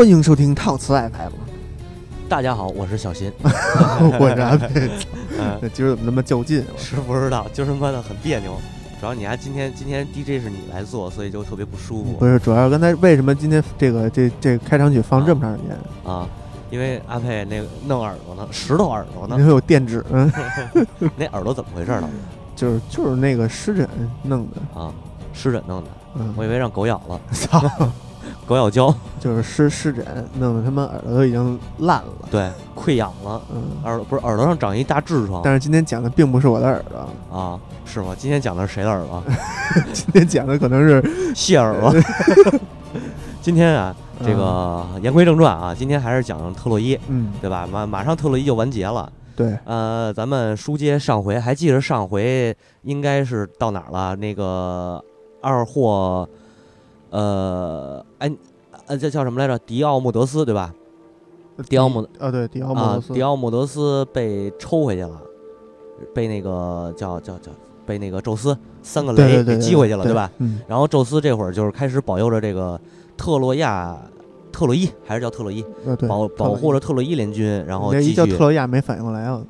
[0.00, 1.32] 欢迎收听套词 FM，
[2.26, 3.30] 大家好，我是小新。
[4.18, 4.90] 我是阿佩。
[5.60, 6.64] 那，今儿怎么那么较劲？
[6.74, 8.56] 是不知道，就是妈的很别扭。
[8.98, 12.12] 主要你还今天今天 DJ 是你来做，所以就特别不舒服。
[12.12, 16.10] 不是，主要刚才为什么今天这个这这开场曲放这么长时间？
[16.10, 16.26] 啊，
[16.70, 20.32] 因为阿佩那个弄耳朵呢，石头耳朵呢，因为有电指，嗯，
[21.14, 22.08] 那耳朵怎么回事呢？
[22.56, 23.86] 就是就是那个湿疹
[24.22, 24.90] 弄的啊，
[25.34, 27.62] 湿疹弄的，嗯，我以为让狗咬了，操，
[28.50, 30.04] 狗咬胶，就是湿湿疹
[30.40, 38.12] 弄得他们耳朵都已经烂了，对，溃疡了，嗯，耳朵不是耳朵上长一大痔疮，但是今天讲的并不是我的耳朵啊，是吗？
[38.18, 39.22] 今天讲的是谁的耳朵？
[39.94, 41.94] 今天讲的可能是谢耳朵。
[43.40, 43.94] 今天啊，
[44.26, 47.68] 这个言归正传啊，今天还是讲特洛伊，嗯，对吧？
[47.70, 49.08] 马马上特洛伊就完结了。
[49.36, 54.16] 对，呃，咱们书接上回，还记得上回应该是到哪儿了？
[54.16, 55.00] 那个
[55.40, 56.28] 二货，
[57.10, 58.32] 呃，哎，
[58.86, 59.58] 呃，这叫什么来着？
[59.60, 60.74] 迪奥莫德斯，对吧？
[61.68, 65.20] 迪奥莫，啊，对，迪奥莫德斯，迪奥莫德斯被抽回去了，
[66.14, 67.50] 被那个叫叫叫，
[67.84, 70.30] 被那个宙斯三个雷给击回去了，对吧？
[70.38, 70.60] 嗯。
[70.66, 72.80] 然后宙斯这会儿就是开始保佑着这个
[73.16, 73.96] 特洛亚。
[74.52, 75.64] 特洛伊还是叫特洛伊，
[76.08, 79.40] 保保护着特洛伊联军，然后继续叫特洛亚没反应过来啊，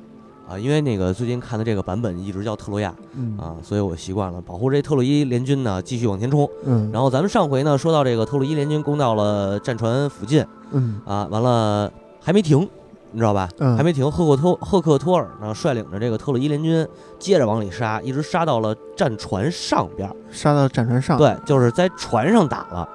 [0.51, 6.49] 啊，因为那个最近看的这个版本一直叫特洛亚，嗯啊，所以我习惯了保护这特洛伊联军呢，继续往前冲。
[6.65, 11.89] 嗯，然后咱们上回呢说到这个特洛伊联军攻到了战船附近，嗯啊，完了
[12.19, 12.67] 还没停，
[13.11, 13.47] 你知道吧？
[13.59, 14.11] 嗯，还没停。
[14.11, 16.85] 赫克托赫克托尔呢率领着这个特洛伊联军
[17.17, 22.87] 接着往里杀，一直杀到了战船上边，杀到战船上，对，就是在船上打了。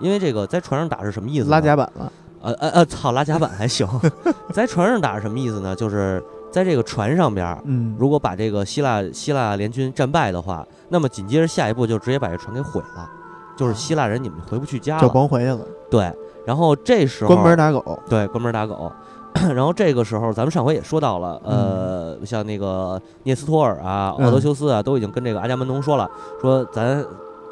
[0.00, 1.48] 因为这个在船上打是什么意思？
[1.48, 2.12] 拉甲板了。
[2.42, 3.86] 呃呃呃，操，拉甲板还行。
[4.50, 5.76] 在船上打是什么意思呢？
[5.76, 13.08] 就是在这个船上边，嗯，如果把这个希腊希腊联军战败的话，那么紧接着下一步就直接把这船给毁了，
[13.56, 15.60] 就是希腊人你们回不去家了，就甭回去了。
[15.90, 16.12] 对，
[16.44, 18.90] 然后这时候关门打狗，对，关门打狗。
[19.54, 27.04] 然后这个时候，咱们上回也说到了，呃，像那个涅斯托尔啊、奥德修斯啊，都已经跟这个阿伽门农说了，说咱。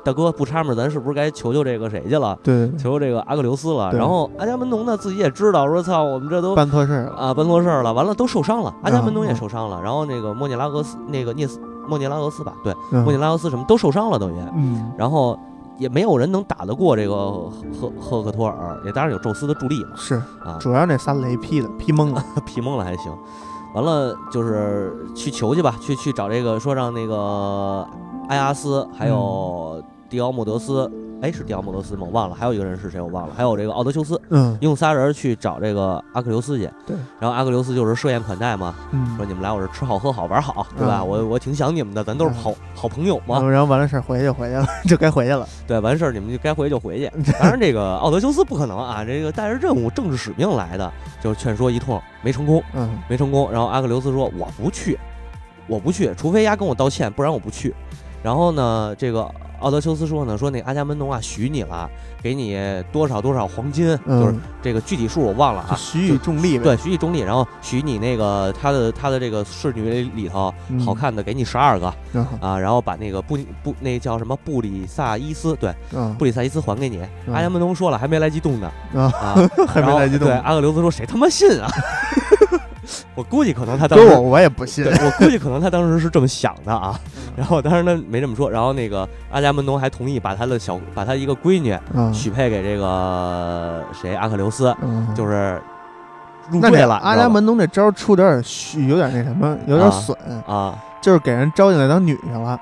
[0.08, 2.38] 大哥不插门，咱是不是该求求这个谁去了？
[2.42, 3.92] 对，求求这个阿克琉斯了。
[3.92, 7.92] 然后阿伽门农呢，自己也知道，说操，我们这都办错事儿啊，办错事儿了。
[7.92, 9.82] 完了，都受伤了，阿伽门农也受伤了。
[9.82, 14.38] 然后那个莫涅拉俄斯，那个涅斯莫涅拉俄斯吧，对，莫涅拉俄斯什么都受伤了，等于。
[14.56, 14.90] 嗯。
[14.96, 15.38] 然后
[15.76, 17.30] 也没有人能打得过这个
[17.78, 19.90] 赫赫克托尔，也当然有宙斯的助力嘛。
[19.94, 23.12] 是啊，主要那仨雷劈的，劈懵了， 劈懵了还行。
[23.74, 27.86] 完了就是去求去吧，去去找这个说让那个
[28.30, 29.82] 埃阿斯还有。
[30.08, 32.06] 迪奥莫德斯，哎，是迪奥莫德斯吗？
[32.06, 33.00] 我忘了，还有一个人是谁？
[33.00, 33.34] 我忘了。
[33.36, 36.70] 还有这个奥德修斯，嗯，用仨人去找这个阿克琉斯去。
[36.86, 41.04] 对，然后阿克琉斯就是设宴款待嘛，嗯，说你们来我这吃好喝好玩好，对吧？
[41.04, 43.40] 我我挺想你们的，咱都是好好朋友嘛。
[43.42, 45.46] 然后完了事儿回去就回去了， 就该回去了。
[45.66, 47.10] 对，完事儿你们就该回去就回去。
[47.38, 50.90] 当然，这个奥德修斯不可能啊，这个带着任务、政治使命来的，
[51.22, 53.50] 就劝说一通没成功，嗯，没成功。
[53.52, 54.98] 然后阿克琉斯说：“我不去，
[55.66, 57.74] 我不去，除非丫跟我道歉，不然我不去。”
[58.22, 59.30] 然后呢，这个。
[59.60, 61.90] 奥德修斯说呢，说那阿伽门农啊许你了，
[62.22, 62.56] 给你
[62.92, 65.74] 多少多少黄金，就是这个具体数我忘了啊。
[65.74, 66.62] 许以重利呗。
[66.62, 70.54] 对，许以重利，然后许你那个他的他的这个侍女里头
[70.86, 71.92] 好看的给你十二个
[72.40, 75.74] 啊，然后把那个布布那叫什么布里萨伊斯，对，
[76.16, 77.00] 布里萨伊斯还给你。
[77.34, 79.34] 阿伽门农说了，还没来及动呢啊，
[79.66, 80.28] 还没来及动。
[80.28, 81.68] 对，阿克琉斯说谁他妈信啊？
[83.14, 86.98] 我估计可能他当时我我也不信，我估计可能他当时是这么想的啊。
[87.36, 91.78] 然后当时他没这么说，然后那个阿伽门农还同意把他的小把他一个闺女
[92.12, 94.74] 许配给这个谁阿克琉斯，
[95.14, 95.60] 就是
[96.50, 96.96] 入赘了。
[96.96, 100.16] 阿伽门农这招出的有点虚，有点那什么，有点损
[100.46, 102.58] 啊，就是给人招进来当女婿了。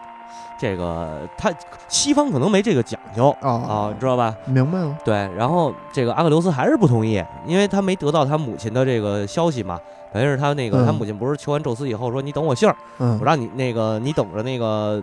[0.59, 1.53] 这个他
[1.89, 4.35] 西方可能没这个讲究啊，你知道吧？
[4.47, 4.97] 明白了。
[5.05, 9.81] 对，然后这个阿克琉斯还是不同意，因为他没得到他母亲的这个消息嘛。
[10.13, 15.03] 等于是他那个他母亲不是求完宙斯以后说你等我信儿，我让你那个你等着那个，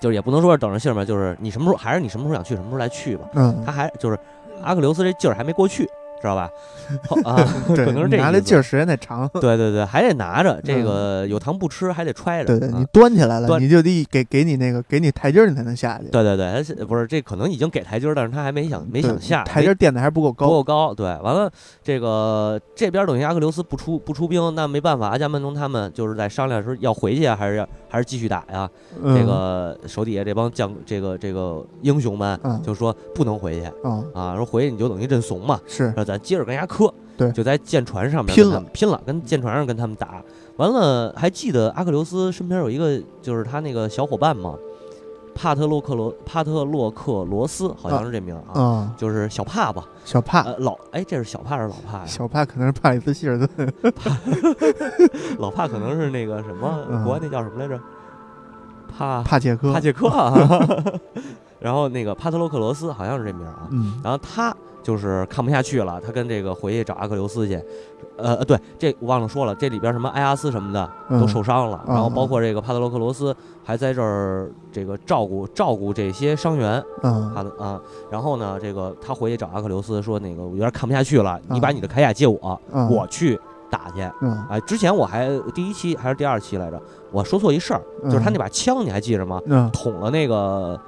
[0.00, 3.26] 就是也不能说是等着信儿吧，就是你什么时候还是你什么时候想去什么时候来去吧。
[3.34, 4.18] 嗯，他还就是
[4.62, 5.86] 阿克琉斯这劲儿还没过去。
[6.22, 6.48] 知道吧？
[7.24, 9.28] 啊，可能是这拿的劲儿时间太长。
[9.34, 12.58] 对对对，还得拿着这个有糖不吃，还得揣着。
[12.58, 16.04] 对对，你端起来了，你就得给给你那个给你台阶儿，你才能下去。
[16.06, 20.94] 对对对，不是这可能已经给台阶儿，但是他还没想没想下台阶垫的还不够高，不够高。
[20.94, 21.50] 对，完了
[21.82, 28.68] 这个这边等于阿克琉斯不出不出兵，那没办法，阿伽门农他们就是在商量说要回去啊，还是要还是继续打呀？
[29.02, 33.66] 这个手底下这帮将这个这个英雄们就说不能回去
[34.14, 35.58] 啊，说回去你就等于认怂嘛。
[35.66, 36.92] 是，那咱接着跟人家磕。
[37.16, 40.22] 对，就在舰船上面拼了，拼了，跟舰船上跟他们打
[40.56, 41.14] 完了。
[41.16, 44.54] 还记得阿克琉斯身边有一个，就是他那个小伙伴吗？
[45.34, 49.86] 帕特洛克罗帕特洛克罗斯，好像是这名啊，啊，就是小帕吧？
[50.04, 52.06] 小帕，呃，老哎，这是小帕还是老帕呀？
[52.06, 53.72] 小帕可能是帕里斯希尔顿，
[55.38, 57.80] 老帕可能是那个什么，嗯国外那叫什么来着？
[58.94, 60.32] 帕帕切科帕， 切克啊。
[61.62, 63.68] 然后那个帕特洛克罗斯好像是这名啊。
[63.70, 67.54] 嗯然后他就是看不下去了，他跟这个回去找阿克琉斯去。
[68.18, 76.82] 呃呃，对，这我忘了说了，这里边什么埃阿斯什么的都嗯受伤了，然后嗯包括这个帕特洛克罗斯还在这儿这个照顾照顾这些伤员。
[77.02, 77.80] 嗯他的啊，
[78.10, 84.02] 然后呢，这个他回去找阿克琉斯说，那个我有点看不下去了，你嗯把你的铠甲借我，嗯，我去打去。
[84.20, 86.80] 嗯啊，之前我还第一期还是第二期来着，
[87.10, 89.40] 我说错一事儿，就是他那把枪你还记着吗？
[89.46, 90.78] 嗯捅了那个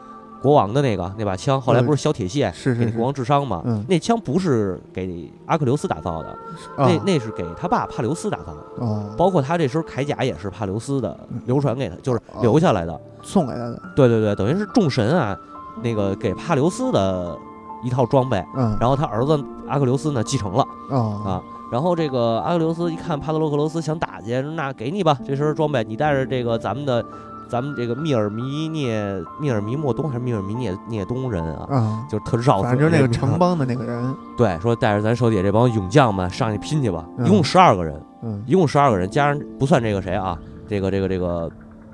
[0.44, 3.62] 国王的那个那把枪，后来嗯不是削铁线是是是给国王治伤吗？
[3.64, 6.28] 嗯那枪不是给阿克琉斯打造的，
[6.76, 8.84] 啊那那是给他爸帕留斯打造的。
[8.84, 13.00] 哦包括他这身铠甲也是帕留斯的嗯流传给他，就是哦留下来的。
[13.22, 15.34] 送给他的，对对对，等于是众神啊，
[15.82, 17.34] 那个给帕留斯的
[17.82, 21.42] 一套装备，嗯然后他儿子阿克琉斯呢继承了哦啊。
[21.72, 27.02] 然后这个阿克琉斯一看帕特洛克罗斯想打去，那给你吧，这身装备，你带着这个咱们的。
[27.48, 37.26] 咱们这个密尔弥涅密尔弥莫东还是密尔弥涅涅东人啊，啊，就是特绕，反正就是那个城邦的那个人， 对，说带着咱手底下这帮勇将们上去拼去吧，嗯。
[37.26, 38.42] 一共十二个人，嗯。
[38.46, 40.38] 一共十二个人，加上不算这个谁啊，
[40.68, 41.50] 这个这个这个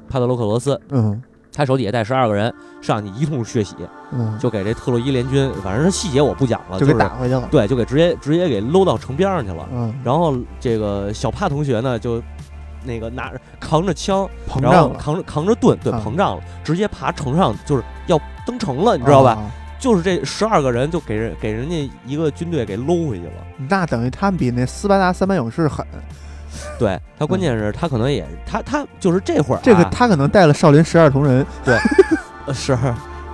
[0.09, 1.23] 帕特洛克罗斯，嗯。
[1.53, 3.75] 他手底下带十二个人上去一通血洗，
[4.13, 9.69] 嗯，就给这特洛伊联军，反正是细节我不讲了，就给打回去了，对，就给直接直接给搂到城边上去了。
[9.73, 12.23] 嗯，然后这个小帕同学呢，就
[12.85, 14.29] 那个拿着扛着枪，
[14.61, 19.33] 然后膨胀了，扛着扛着盾，对，啊膨胀了，直接爬城上，就是要登城了，你知道吧？
[19.33, 19.51] 啊？
[19.79, 23.33] 就是这十二个人就给人给人家一个军队给搂回去了。
[23.69, 25.87] 那等于他们比那斯巴达三百勇士狠，
[26.79, 32.77] 对他，关键是他可能也他他就是这会儿、啊、这个他可能带了少林十二铜人，呃是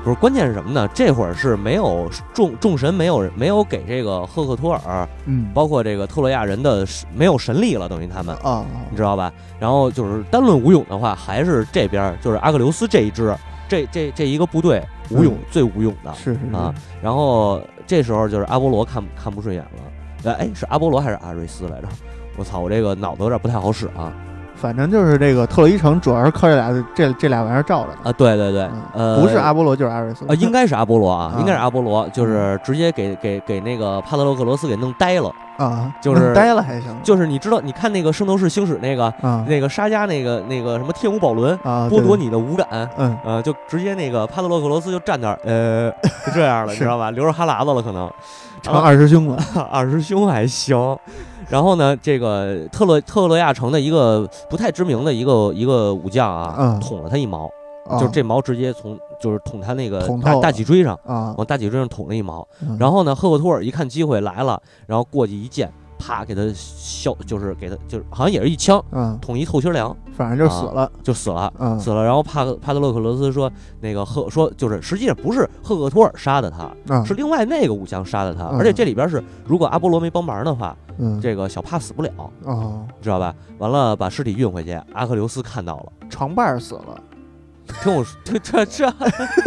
[0.07, 0.89] 不是关键是什么呢？
[0.95, 8.33] 这会儿是没有众众神没有没有给这个赫克托尔，嗯，包括这个特洛亚人的没有神力了，等于他们。
[8.37, 9.33] 啊，你知道吧？
[9.59, 13.35] 然后就是单论武勇的话，还是这边就是阿克琉斯这一支，
[13.69, 14.81] 这这这一个部队
[15.11, 16.73] 武勇、嗯最武勇的是是是啊。
[17.03, 21.89] 然后这时候就是阿波罗看看不顺眼了，哎哎，是阿波罗还是阿瑞斯来着？
[22.37, 24.13] 我操，我这个脑子有点不太好使啊
[24.67, 28.13] 反正就是这个特洛伊城主要是靠这俩这这俩玩意儿罩着的，啊！
[28.13, 35.33] 对对对，嗯呃，不是阿波罗就是阿瑞斯 啊，应该是阿波罗啊，啊应该是阿波罗，就是直接给给给那个帕特洛克罗斯给弄呆了。
[35.57, 42.67] 啊，就是呆了还行，就是你知道，你看那个《圣斗士星矢》那个啊那个沙加那个那个什么天舞宝轮啊，剥夺，你的五感，
[42.99, 45.91] 嗯呃，就直接那个帕特洛克罗斯就站那儿，呃，
[46.27, 47.11] 就这样了，你知道吧？
[47.13, 48.11] 流着哈喇子了，可能
[48.61, 49.39] 成二师兄了，
[49.73, 50.77] 二师兄还行。
[51.49, 57.49] 然后呢，这个特洛特洛亚城的一个不太知名的一个一个武将啊，嗯捅了他一矛，
[57.89, 62.47] 啊就是这矛直接从就是捅他那个大大脊椎上，啊，往大脊椎上捅了一矛。
[62.61, 69.95] 嗯然后呢，赫克托尔一看机会来了，然后过去一剑，啪给他削，就是给他就是好像也是一枪嗯，捅一透心凉。
[70.17, 71.53] 反正就死了，就死了。
[71.59, 73.51] 嗯死了，然后帕克帕特洛克罗斯说，
[73.81, 82.11] 那个赫说就是实际上不是赫克托尔杀的他，啊，是另外那个武将杀的他，嗯而且这里边是如果阿波罗没帮忙的话，嗯这个小帕死不了，
[82.45, 83.35] 哦，知道吧？
[83.59, 86.99] 完了把尸体运回去，阿克琉斯看到了，床伴儿死了，
[87.83, 88.91] 听我说，这 这这，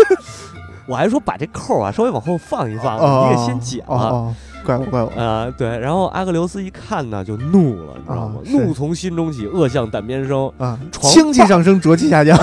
[0.88, 3.30] 我还说把这扣啊稍微往后放一放，哦。
[3.30, 3.88] 你给先解了。
[3.88, 4.36] 哦哦，
[4.66, 8.42] 怪我怪我，啊、对，然后阿克琉斯一看呢，就怒了，你知道吗？
[8.44, 10.52] 啊怒从心中起，恶向胆边生。
[10.58, 12.38] 啊，床清气上升，浊气下降，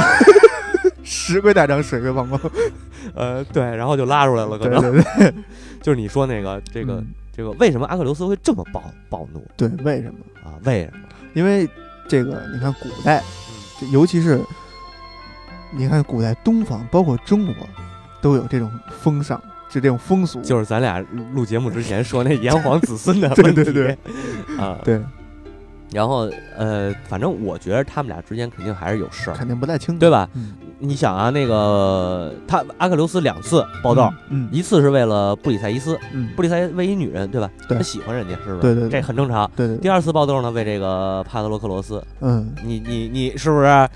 [1.05, 2.41] 石龟大涨，水龟忘光，
[3.15, 5.35] 呃，对，然后就拉出来了，可对能对对，
[5.83, 7.07] 就是你说那个这个、嗯
[7.37, 10.19] 这个，为什么阿克琉斯会这么暴暴怒对，为什么？
[10.43, 10.57] 啊？
[10.65, 10.99] 为什么？
[11.35, 11.69] 因为
[12.09, 13.23] 这个，你看古代，
[13.79, 14.41] 这尤其是
[15.71, 17.55] 你看古代东方，包括中国，
[18.23, 18.71] 都有这种
[19.03, 19.39] 风尚，
[19.71, 20.41] 就这种风俗。
[20.43, 23.99] 就是咱俩录节目之前说那炎黄子孙的对问题，对对
[24.59, 25.01] 啊，对，
[25.93, 30.29] 然后呃，反正我觉得他们俩之间肯定还是有事儿，肯定不太清楚，对吧？
[30.35, 37.51] 嗯，你想啊，那个他阿克琉斯两次报道，嗯，一次是为了布里塞伊斯，嗯，布里塞为一女人，对吧？
[37.69, 38.61] 对他喜欢人家，是不是？
[38.61, 39.51] 对对对这很正常。
[39.57, 43.89] 对对，第二次爆豆呢，为这个帕特洛克罗斯，嗯，你你你是不是？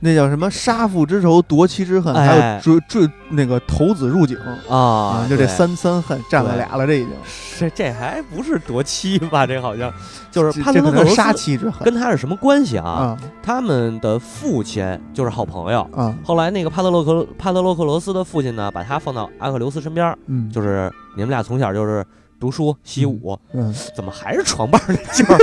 [0.00, 4.36] 那叫什么杀父之仇，夺妻之恨，哎还有追追那个投子入井
[4.68, 7.10] 啊，就这三三恨占了俩了，这已经
[7.58, 9.46] 这这还不是夺妻吧？
[9.46, 9.92] 这好像
[10.30, 12.88] 就是帕特洛克罗斯妻之恨跟他是什么关系啊？
[12.88, 15.82] 啊他们的父亲就是好朋友。
[15.92, 22.02] 啊，后来那个帕特洛克帕特洛克罗斯的父亲呢，把他放到阿克琉斯身边儿，嗯，就是你们俩从小就是
[22.38, 25.38] 读书习武，嗯，怎么还是床伴儿那劲儿？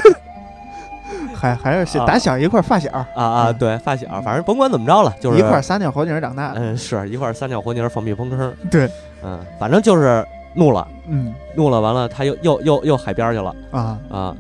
[1.36, 2.06] 还还是啊。
[2.06, 3.58] 打小一块儿发小，啊啊，嗯。
[3.58, 6.60] 对，发小，反正甭管怎么着了，就是一块儿撒尿和泥儿长大的。
[6.60, 8.90] 嗯，是一块儿撒尿和泥儿放屁喷坑， 对，
[9.24, 11.34] 嗯，反正就是怒了，嗯。
[11.56, 14.36] 怒了，完了他又又又又海边儿去了啊，啊。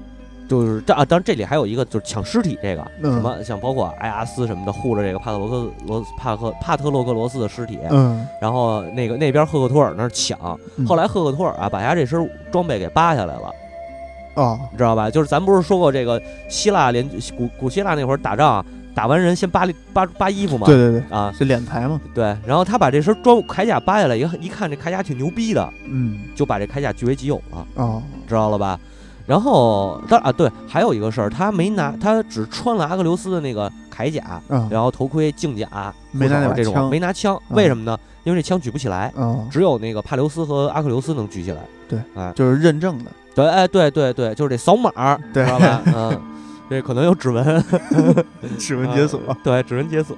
[0.49, 10.87] 就是这啊，当然这里还有一个就是抢尸体这个，嗯什么像包括埃阿斯什么的护着这个帕特罗克罗帕克帕特洛克罗斯的尸体，嗯，然后那个那边赫克托尔那儿抢，嗯。
[10.87, 13.51] 后来赫克托尔啊把他这身装备给扒下来了，
[14.37, 15.09] 哦，你知道吧？
[15.09, 18.63] 就是咱不是说过这个希腊联古古希腊那会儿打仗，
[18.95, 21.33] 打完人先扒扒扒衣服嘛，对对对，啊。
[21.37, 28.79] 是敛财嘛，对，然后他把这身装铠甲扒下来，一一看这铠甲挺牛逼的，嗯，就把这铠甲据为己有了，哦，知道了吧？
[29.25, 36.89] 然后他啊对，还有一个事儿，他没拿，他只穿了阿克琉斯的那个铠甲，嗯，然后头盔、镜甲，没拿枪。
[36.89, 37.97] 没拿枪，嗯为什么呢？
[38.23, 41.61] 因为这枪举不起来，哦，只有那个帕留斯和阿克琉斯能举起来。
[42.35, 44.89] 就是认证的，对，哎，对对对，就是得扫码，
[45.31, 45.81] 对知道吧？
[45.93, 46.21] 嗯，
[46.67, 47.63] 这可能有指纹，
[48.57, 50.17] 指纹解锁，对，指纹解锁。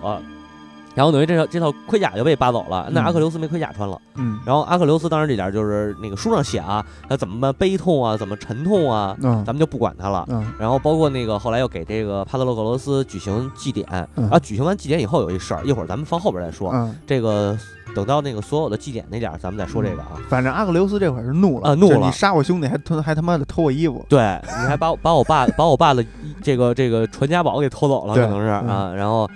[1.00, 3.98] 然后等于这套这套盔甲就被扒走了，那嗯阿克琉斯没盔甲穿了。
[4.16, 10.26] 嗯，然后阿克琉斯当然这点就是那个书上写啊，他怎么悲痛啊，怎么沉痛啊，嗯咱们就不管他了。
[10.28, 13.88] 嗯然后包括那个后来又给这个帕特洛克罗斯举行祭典，
[14.18, 16.70] 嗯啊，举行完祭典以后有一事儿，一会儿咱们放后边再说。
[16.74, 17.58] 嗯，这个
[17.96, 20.20] 等到那个所有的祭典那点儿，咱们再说这个啊。
[20.28, 26.06] 反正阿克琉斯这会儿是怒了，啊怒了你杀我兄弟还偷还他妈的偷我衣服，对，你还把我把我爸把我爸的
[26.44, 29.30] 这个这个传家宝给偷走了，可能是嗯啊，然后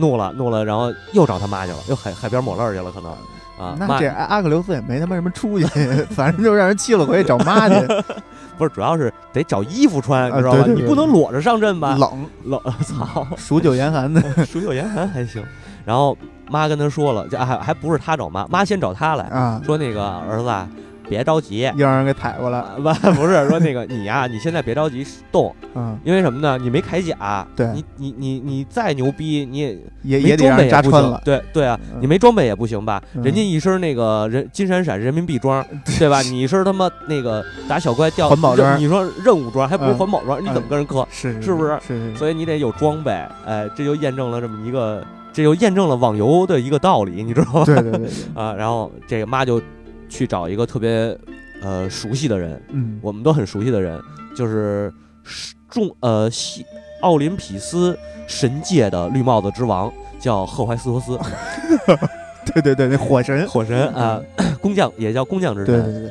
[0.00, 3.12] 怒了怒了，然后又找他妈去了，又海海边抹泪儿去了，可能
[3.58, 5.64] 啊，妈那这阿阿克琉斯也没他妈什么出息，
[6.10, 7.74] 反正就让人气了回去找妈去，
[8.56, 10.58] 不是主要是得找衣服穿，你知道吧？
[10.58, 11.96] 对对对你不能裸着上阵吧？
[11.98, 15.44] 冷，冷， 操， 数九严寒的，数九严寒还行。
[15.84, 16.16] 然后
[16.48, 20.68] 妈跟他说了，这还还不是他找妈，妈先找他来啊，说那个儿子啊，
[21.10, 21.70] 别着急。
[21.76, 22.82] 又让人给踩过来，啊不
[23.20, 26.56] 不是说那个你呀、你现在别着急动，嗯，因为什么呢？
[26.62, 27.66] 你没铠甲，对。
[27.74, 30.90] 你你你你再牛逼，你也也也得让人备也不行。
[30.90, 31.98] 扎穿了，对对啊，嗯。
[32.00, 33.02] 你没装备也不行吧？
[33.14, 33.22] 嗯。
[33.24, 35.64] 人家一身那个人金闪闪人民币装，
[35.98, 36.22] 对吧？
[36.22, 38.78] 你一身他妈那个打小怪掉环保装。
[38.80, 39.98] 你说任务装还不是嗯。
[39.98, 41.06] 环保装，你怎么跟人磕？
[41.10, 43.10] 是是不是是是，所以你得有装备，
[43.44, 45.02] 哎，这就验证了这么一个，
[45.32, 47.64] 这就验证了网游的一个道理，你知道吗？
[47.66, 49.60] 对对对对， 啊，然后这个妈就
[50.10, 51.16] 去找一个特别
[51.62, 53.98] 呃熟悉的人，嗯，我们都很熟悉的人，
[54.36, 54.92] 就是
[55.70, 56.66] 众呃西
[57.00, 61.18] 奥林匹斯神界的绿帽子之王，叫赫怀斯托斯，
[62.52, 64.20] 对对对，那火神，火神啊，
[64.60, 65.82] 工匠也叫工匠之神。
[65.82, 66.10] 对对对，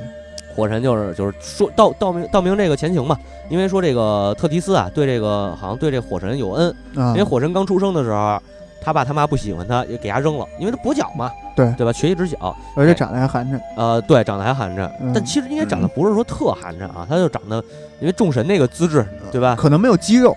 [0.56, 3.16] 火神就是就是说道道明道明这个前情嘛，
[3.50, 7.10] 因为说这个特提斯啊，对这个好像对这火神有恩，啊。
[7.10, 8.42] 因为，火神刚出生的时候。
[8.82, 11.72] 他爸他妈不喜欢他，也给他扔了，因为他跛脚嘛，对。
[11.78, 11.92] 对吧？
[11.94, 15.12] 瘸一只脚，而且长得还寒碜，呃，对，长得还寒碜，嗯。
[15.14, 17.64] 但其实应该长得不是说特寒碜啊，他就长得，
[18.00, 19.56] 因为众神那个资质，对吧？
[19.58, 20.36] 可能没有肌肉，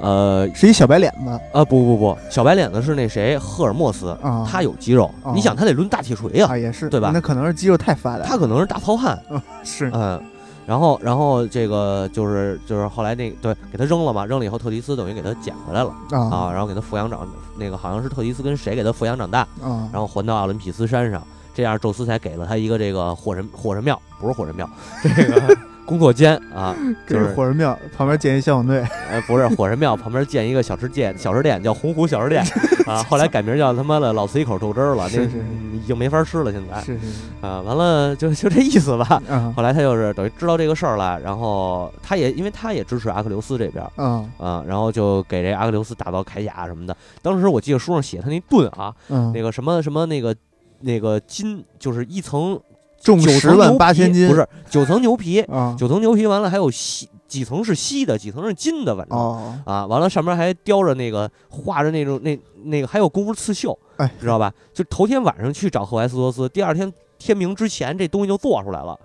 [0.00, 7.10] 呃是一小白脸子啊，不不不，小白脸子是那谁，赫尔墨斯，啊，他有肌肉，哦你想他得抡大铁锤呀、啊也是，对吧？
[7.12, 9.18] 那可能是肌肉太发达，他可能是大糙汉，
[9.64, 9.90] 是。
[9.94, 10.20] 嗯，
[10.68, 24.68] 然后然后这个就是就是后来那对给他扔了嘛，扔了以后特迪斯等于给他捡回来了啊，啊然后给他抚养长，那个好像是特迪斯跟谁给他抚养长大，啊，然后还到奥林匹斯山上，这样宙斯才给了他一个这个火神火神庙，不是火神庙，
[25.02, 25.56] 这个
[25.88, 26.76] 工作间啊，
[27.06, 32.44] 就是是火神庙旁边建一消防队，呃，不是火神庙旁边建一个小吃店，小吃店叫洪湖小吃店
[32.86, 35.30] 啊，后来改名叫他妈的老四一口豆汁儿了，那是
[35.72, 37.06] 已经没法吃了，现在是是。
[37.40, 39.22] 啊，完了就就这意思吧。
[39.28, 46.94] 啊 后来他就是等于知道这个事儿了，然后他也因为他也支持阿克琉斯这边啊啊，然后就给这阿克琉斯打造铠甲什么的。
[47.22, 50.34] 当时我记得书上写他那盾啊，嗯，那个什么什么那个
[50.80, 52.60] 那个金，就是一层
[53.00, 59.18] 重九十万八千斤，不是九层牛皮，啊九层牛皮完了还有锡几层是锡的，几层是金的，反正。
[59.18, 64.52] 哦啊，完了上面还雕着那个画着那种那那个还有功夫刺绣，哎知道吧？
[64.72, 68.98] 就头天晚上去找赫淮斯托斯，第二天天明之前这东西就做出来了？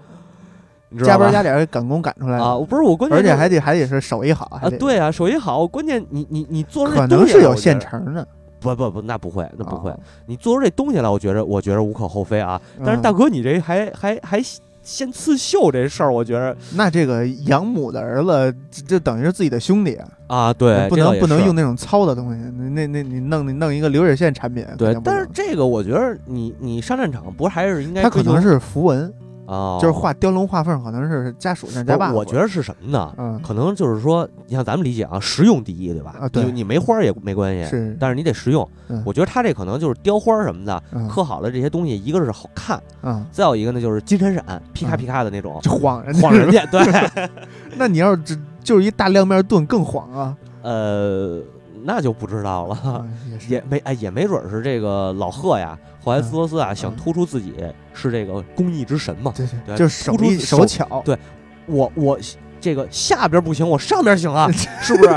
[1.03, 8.27] 加班加点赶工赶出来啊，的，不是我关键，而且还得还得是手艺好，啊，对啊，手艺好，关键你你你做可能是有现成的，
[8.63, 9.99] 不不不，那不会，那不会哦。
[10.25, 12.59] 你做出这东西来，我觉着我觉着无可厚非啊。
[12.79, 14.41] 但是嗯大哥，你这还还还
[14.81, 29.13] 先刺绣这事儿，我觉着那这个养母的儿子，这这等于是自己的兄弟啊，啊，对，不能不能用那种糙的东西，那那那你弄你弄一个流水线产品，对但是这个我觉得你你上战场不还是应该他可能是符文，
[29.45, 32.13] 啊，就是画雕龙画凤，可能是家属上加 buff。
[32.13, 33.13] 我觉得是什么呢？
[33.17, 36.15] 嗯可能就是说，你像咱们理解啊，实用第一，对吧？
[36.19, 38.67] 啊对你你没花儿也没关系，是，但是你得实用。
[38.87, 46.65] 嗯我觉得他这可能就是雕花儿什么的，嗯刻好了这些东西，一个是好看，嗯，再有一个呢就是金闪闪、皮卡皮卡的那种，就晃人晃人家。
[46.67, 46.81] 对，
[47.77, 51.41] 那你要是只就是一大亮面盾更晃啊，呃，
[51.83, 52.75] 那就不知道了。
[52.75, 53.05] 啊
[53.49, 57.53] 也也没哎，也没准儿是这个老贺呀，霍怀斯罗斯啊，想嗯突出自己
[57.93, 59.31] 是这个工艺之神嘛。
[59.35, 61.17] 对对对，就是手出艺手手巧，对
[61.65, 62.19] 我我
[62.59, 65.09] 这个下边不行，我上边行啊， 是不是？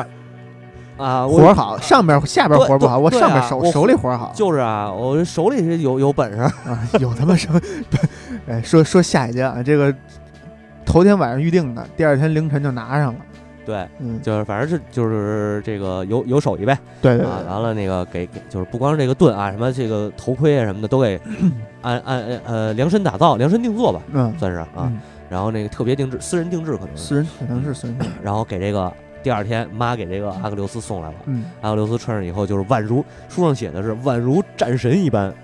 [0.96, 6.38] 啊，我活儿好，上边下边活儿不好，我上边手啊手里活儿好，就是啊，我手里是有有本事。
[6.38, 7.60] 啊，有他妈什么？
[8.48, 9.94] 哎，说说下一件啊，这个
[10.86, 13.20] 头天晚上预定的，第二天凌晨就拿上了。
[13.66, 21.20] 对，嗯，就是反正是就是这个有有手艺呗啊，对对对，完了那个给给就是不光是这个盾啊，什么这个头盔啊什么的都给
[21.82, 24.68] 按按呃量身打造、量身定做吧，嗯算是啊。
[24.76, 28.92] 嗯，然后那个特别定制、私人定制可能是，私人可能是私人定制，然后给这个
[29.22, 31.14] 第二天妈给这个阿克琉斯送来了。
[31.26, 35.34] 嗯阿克琉斯穿上以后就是宛如书上写的是宛如战神一般。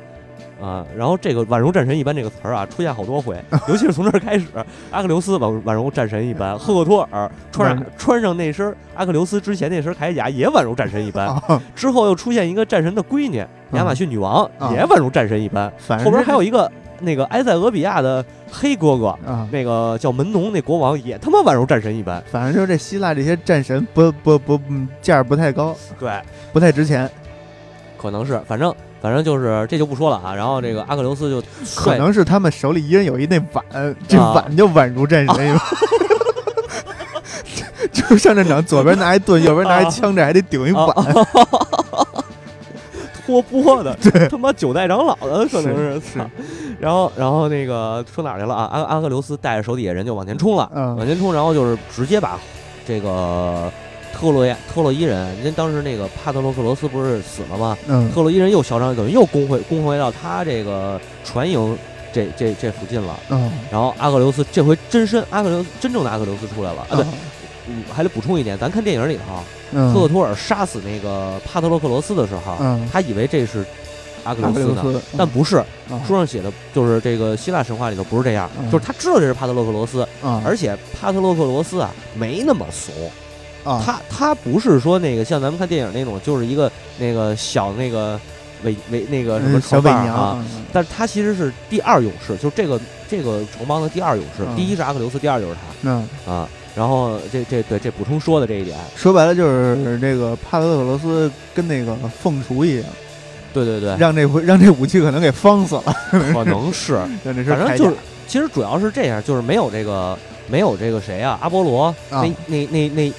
[0.63, 4.47] 啊，然后这个“宛如战神一般”这个词儿啊，出现好多回， 尤其是从这儿开始，
[4.93, 15.69] 阿克琉斯宛宛如战神一般，赫克托尔穿上穿上那身阿克琉斯之前那身铠甲也宛如战神一般，啊，之后又出现一个战神的闺女亚马逊女王，啊也宛如战神一般，
[16.05, 26.13] 后边还有一一个那个埃塞俄比亚的黑哥哥，啊，那个叫门农那国王也他妈宛如战神一般，反正就是这希腊这些战神不不不嗯价儿不太高，对，
[26.53, 27.11] 不太值钱，
[27.97, 30.35] 可能是，反正反正就是这就不说了啊。
[30.35, 31.43] 然后这个阿克琉斯就
[31.77, 35.61] 可能是他们手里一人有一那碗，这啊碗就宛如战神一般。
[37.93, 40.95] 就是上战场，左边拿一盾，右边拿一枪，这还得顶一啊碗。
[43.27, 46.25] 托钵的，对他妈九代长老的可能是，是操
[46.79, 48.69] 然后然后那个说哪去了啊？
[48.73, 52.39] 阿阿克琉斯带着手底下人就往前冲了，嗯往前冲，然后就是直接把
[52.87, 53.71] 这个
[54.23, 57.77] 特洛亚特洛伊人，因为当时那个帕特洛克罗斯不是死了吗？
[57.89, 61.77] 嗯特洛伊人又嚣张，等于又攻回攻回到他这个船营
[62.13, 63.19] 这这这附近了。
[63.31, 66.95] 嗯然后阿克琉斯这回真身，阿克琉斯真正的阿克琉斯出来了啊！
[66.95, 67.09] 对，啊
[67.67, 69.41] 嗯，还得补充一点，咱看电影里头，
[69.73, 73.65] 嗯赫克托尔杀死那个帕特洛克罗斯的时候，嗯他以为这是
[74.25, 75.67] 阿克阿琉斯但不是，啊
[76.07, 82.95] 书上写的就是这个希腊神话里头不是这样，嗯就是他知道这是帕特洛克罗斯，啊而且帕特洛克罗斯啊没那么怂，
[83.65, 83.83] 啊。
[83.85, 88.19] 他他不是说那个像咱们看电影那种，就是一个那个小那个
[88.65, 94.57] 伪伪那个什么嗯小伪娘但是他其实是第二勇士，就是这个这个城邦的第二勇士，嗯。
[94.57, 96.49] 第一是阿克琉斯，第二就是他嗯，他啊。
[96.75, 102.87] 然后这这对这补充说的这一点，说白了就是这个帕特克罗斯跟那个凤雏一样，
[103.53, 105.95] 对对对，让这回让这武器可能给方死了，
[106.33, 107.97] 可能是，让这反正就是，
[108.27, 112.25] 其实主要是这样，就是没有这个没有这个谁啊，阿波罗、啊。
[112.25, 113.13] 那那那那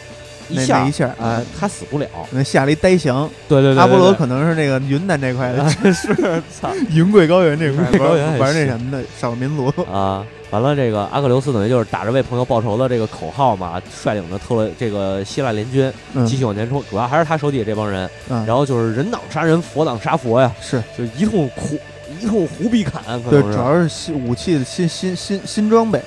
[0.53, 2.07] 一那下那一下啊、他死不了。
[2.31, 6.13] 那下了一呆降，对对对阿波罗可能是那个云南这块的，是
[6.49, 10.25] 操 云贵高原这块高原玩玩那什么的少数民族，啊！
[10.51, 21.79] 完了，这个阿克琉斯等于就是打着为朋友报仇的这个口号嘛，率领着特洛这个希腊联军嗯继续往前冲，主要还是他手底下这帮人，嗯，然后就是人挡杀人，佛挡杀佛呀，是就一通苦
[22.21, 25.99] 一通胡逼砍，可对，能主要是新武器的新新新新装备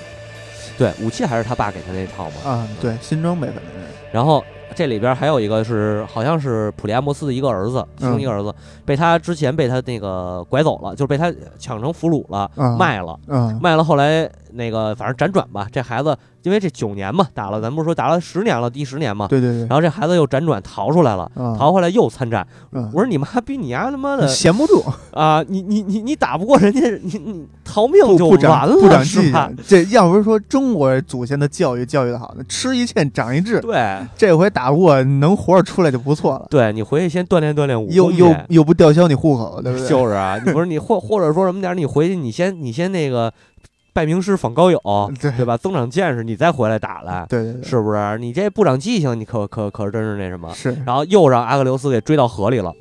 [0.78, 2.48] 对武器还是他爸给他那套嘛。
[2.48, 4.42] 啊，对，新装备可能是，然后
[4.74, 8.50] 这里边还有一个是好像是普利阿摩斯的一个儿子，其中一个儿子
[8.82, 13.14] 被他之前被他那个拐走了，就是被他抢成俘虏了，啊卖了。
[13.26, 22.46] 嗯卖了，后来那个反正辗转吧，这孩子因为这九年嘛，打了，咱不是说打了十年了，第十年嘛，对对对然，后这孩子又辗转逃出来了，啊逃回来又参战。
[22.72, 25.42] 嗯我说你妈逼你丫他妈的闲不住，啊！
[25.48, 39.88] 你你你你打不过人家，你你逃命就完了，不长是吧记性？，这要不是说中国祖先的教育教育的好呢，吃一堑长一智，对这回打不过能活着出来就不错了，对，你回去先锻炼锻炼武又又又不吊销你户口，对不对？
[39.88, 43.32] 就是啊，你不是你或或者说什么点儿，你回去你先你先那个
[43.96, 44.78] 拜名师访高友，
[45.18, 45.56] 对对吧？
[45.56, 48.18] 增长见识，你再回来打来，对对对，是不是？
[48.18, 50.52] 你这不长记性，你可可可真是那什么。
[50.52, 52.74] 是然后又让阿格琉斯给追到河里了，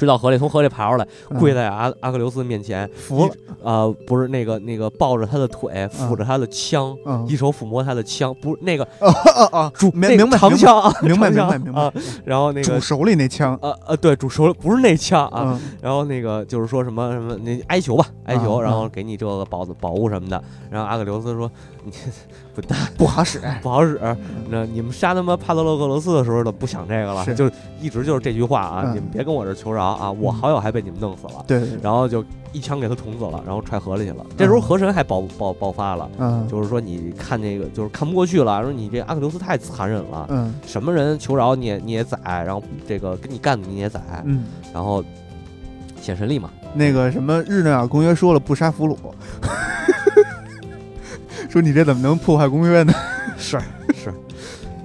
[0.00, 1.38] 追到河里，从河里爬出来，嗯。
[1.38, 7.26] 跪在阿阿克琉斯面前，服了，啊、不是那个那个抱着他的腿，抚着他的枪，嗯。
[7.28, 11.92] 一手抚摸他的枪，不是那个啊啊啊，主那个明明白长枪啊，明白明白明白啊，
[12.24, 12.72] 然后那个。
[12.76, 13.58] 煮手里那枪。
[13.60, 15.60] 呃呃，对，主手不是那枪啊，嗯。
[15.82, 20.42] 然后那个就是说什么什么那哀求吧，哀求，啊然后给你这个宝子宝物什么的。
[20.70, 21.50] 然后阿克琉斯说
[21.84, 21.92] ：“你
[22.54, 24.00] 滚蛋，不好使，不好使。
[24.48, 27.34] 那你们杀他妈帕特洛克罗斯的时候都不想这个了，是。
[27.34, 28.90] 就一直就是这句话啊，嗯。
[28.96, 31.44] 你们别跟我这求饶啊，我好友还被你们弄死了。
[31.46, 34.24] 对，然后就一枪给他捅死了，然后踹河里去了。
[34.36, 36.46] 这时候河神还爆爆爆发了，嗯。
[36.48, 40.52] 就是说你看那个就是看不过去了，说你这阿克琉斯太残忍了，嗯。
[40.66, 45.04] 什么人求饶你也你也宰，然后这个跟你干的你也宰，嗯，然后
[46.00, 46.50] 显神力嘛。
[46.72, 48.96] 那个什么日内瓦公约说了不杀俘虏，
[51.50, 52.92] 说你这怎么能破坏公约呢？
[53.36, 53.58] 是
[53.94, 54.12] 是，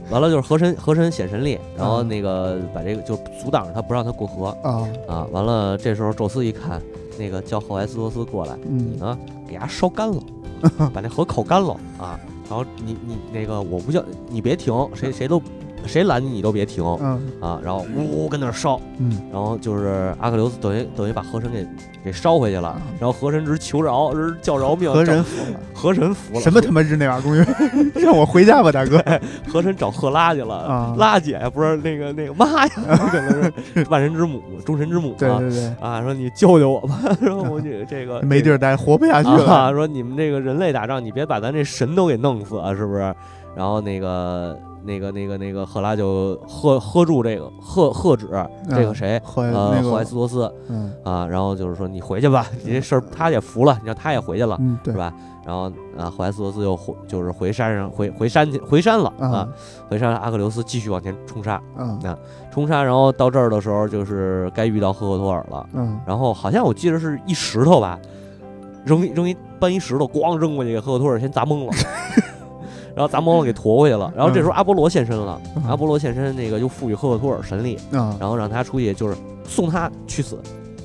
[0.10, 5.28] 完了就是河神河神显神力，然后嗯那个把这个就阻挡着他不让他过河啊，啊。
[5.32, 6.82] 完了这时候宙斯一看，
[7.20, 10.20] 那个叫赫埃斯托斯过来，你嗯呢给他烧干了，
[10.94, 12.20] 把那河烤干了啊。
[12.50, 15.42] 然后你你那个我不叫你别停，谁谁都
[15.88, 17.60] 谁拦你你都别停嗯啊。
[17.64, 21.66] 然后呜呜跟那儿烧，嗯然后就是阿克琉斯等于等于把河神给
[22.04, 27.46] 给烧回去了，然后河神直求饶，直叫饶命，河找神服了，河神服了，什么他妈日内瓦公园？
[27.96, 29.04] 让我回家吧，大哥
[29.52, 30.96] 河神找赫拉去了，啊！
[30.98, 32.72] 拉姐呀，不是那个那个妈呀，
[33.12, 33.44] 可能
[33.74, 39.74] 是万神之母、众神之母啊对对对，啊，说你救救我吧，然后我这这个没地儿待，活不下去啊，了。
[39.74, 43.14] 说你们这个人类打仗，你别把咱这神都给弄死啊，是不是？
[43.56, 48.28] 然后那个那个那个那个赫拉就喝喝住这个喝喝止
[48.70, 54.58] 这个谁呃赫淮那个斯托斯嗯啊，然后就是说你回去吧，你这事儿他也服了，你让他也回去了。
[54.84, 55.14] 是吧？
[55.46, 59.48] 然后啊，赫淮斯托斯又回就是回山上回回山去回山了啊啊，
[59.88, 62.00] 回山阿克琉斯继续往前冲杀，嗯
[62.52, 68.00] 冲杀，然后到这儿的时候就是该遇到赫克托尔了，嗯然后好像我记得是一石头吧，
[68.86, 71.72] 扔一扔一搬一石头，咣扔过去给赫克托尔先砸懵了。
[72.96, 74.12] 然后砸懵了，给驮回去了。
[74.16, 79.16] 然后这时候阿波罗现身了，嗯阿波罗现身，那个又赋予赫克托尔神力，啊然后让他出去就是
[79.48, 80.40] 送他去死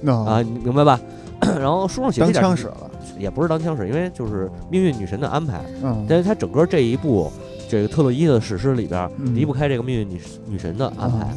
[0.04, 1.00] 啊明白吧？
[1.58, 2.90] 然后书上写这点当枪使了。
[3.18, 5.60] 也不是当枪使，因为就是命运女神的安排。
[5.82, 7.30] 嗯但是他整个这一部
[7.68, 11.28] 这个特洛伊的史诗里边离不开这个命运女女神的安排。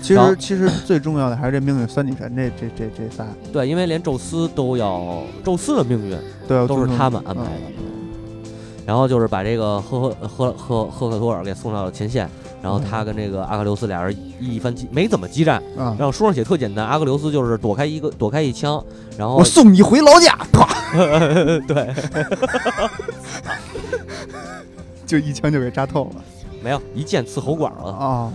[0.00, 7.91] 其实其实最重要的还是这命运三女神这这这这仨对，因为连宙斯都要，宙斯的命运都是他们安排的。
[8.84, 12.28] 嗯然后就是把这个赫赫赫赫赫克托尔给送到了前线，
[12.60, 15.94] 然后他跟这个阿克琉斯俩人一番激没怎么激战，啊！
[15.96, 18.84] 然后书上写特简单，阿克琉斯就是躲开一个躲开一枪，
[19.16, 20.66] 然后我送你回老家，啪，
[21.68, 21.94] 对
[25.06, 26.22] 就一枪就给扎透了
[26.60, 27.92] 没有一剑刺喉管了。
[27.92, 28.32] 啊！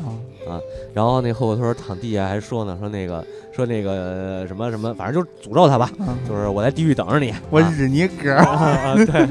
[0.94, 7.34] 然后那赫克托尔躺地下还说呢，说那个说那个呃什么什么，反正就是诅咒他吧，啊就是我在地狱等着你。
[7.50, 8.34] 我啊日你哥！
[8.34, 9.28] 啊对，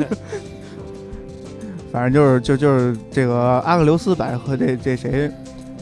[1.92, 5.30] 反正就是就就是这个阿克琉斯把和这这谁，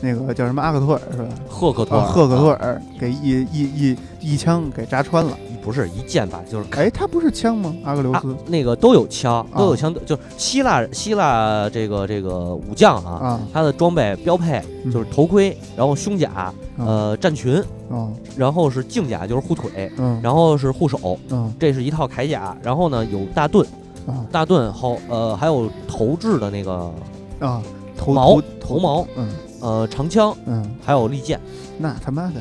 [0.00, 1.28] 那个叫什么阿克托尔是吧？
[1.28, 5.36] 啊，赫克托尔，赫克托啊尔给一一一一枪给扎穿了。
[5.64, 7.74] 不是一剑吧就是哎，他不是枪吗？
[7.84, 14.92] 阿克琉啊斯那个都有枪，都有啊枪，就是希腊希腊这个这个武将啊，啊，他的装备标配嗯。
[14.92, 16.54] 就是头盔，然后胸甲，啊。
[16.76, 17.56] 呃战裙，
[17.90, 18.12] 啊。
[18.36, 20.20] 然后是镜甲就是护腿，嗯。
[20.22, 21.50] 然后是护手，嗯。
[21.58, 23.66] 这是一套铠甲，然后呢有大盾，
[24.06, 26.92] 啊大盾好呃还有投掷的那个
[27.40, 27.62] 啊，
[27.96, 29.28] 头矛头头矛，嗯
[29.60, 31.40] 呃长枪，嗯，还有利剑。
[31.78, 32.40] 那他妈的，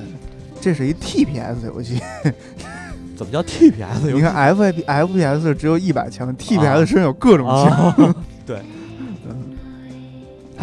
[0.61, 1.99] 这是一 TPS 游戏。
[3.15, 4.13] 怎么叫 TPS 游戏？
[4.15, 7.67] 你看 F FPS 只有一把枪啊，TPS 身上有各种枪。
[7.67, 8.65] 啊， 对，嗯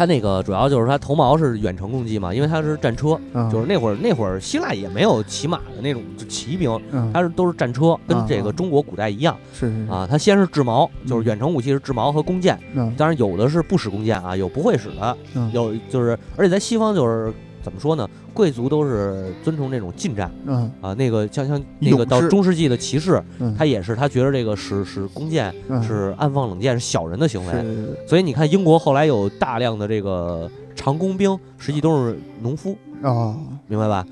[0.01, 3.47] 它那个主要就是它头矛是远程攻击嘛，因为它是战车，嗯。
[3.51, 9.37] 就是那会儿那会儿希腊也没有骑马的那种就骑兵，嗯，它是都是战车，跟这个中国古代一样。
[9.53, 9.91] 是是是。
[9.91, 10.07] 啊。
[10.09, 12.91] 它先是制矛，就是嗯远程武器是制矛和弓箭，嗯。
[12.97, 15.51] 当然有的是不使弓箭啊，有不会使的，嗯。
[15.53, 17.31] 有就是而且在西方就是
[17.63, 20.93] 怎么说呢，贵族都是遵从这种近战嗯啊。
[20.93, 27.53] 那个像像那个到中世纪的骑士，嗯，他也是他觉得这个使使弓箭嗯是暗放冷箭，是小人的行为。
[27.53, 33.35] 是所以你看，英国后来有大量的这个长弓兵，实际都是农夫，哦，
[33.67, 34.05] 明白吧？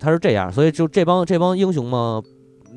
[0.00, 2.22] 他是这样，所以就这帮这帮英雄嘛，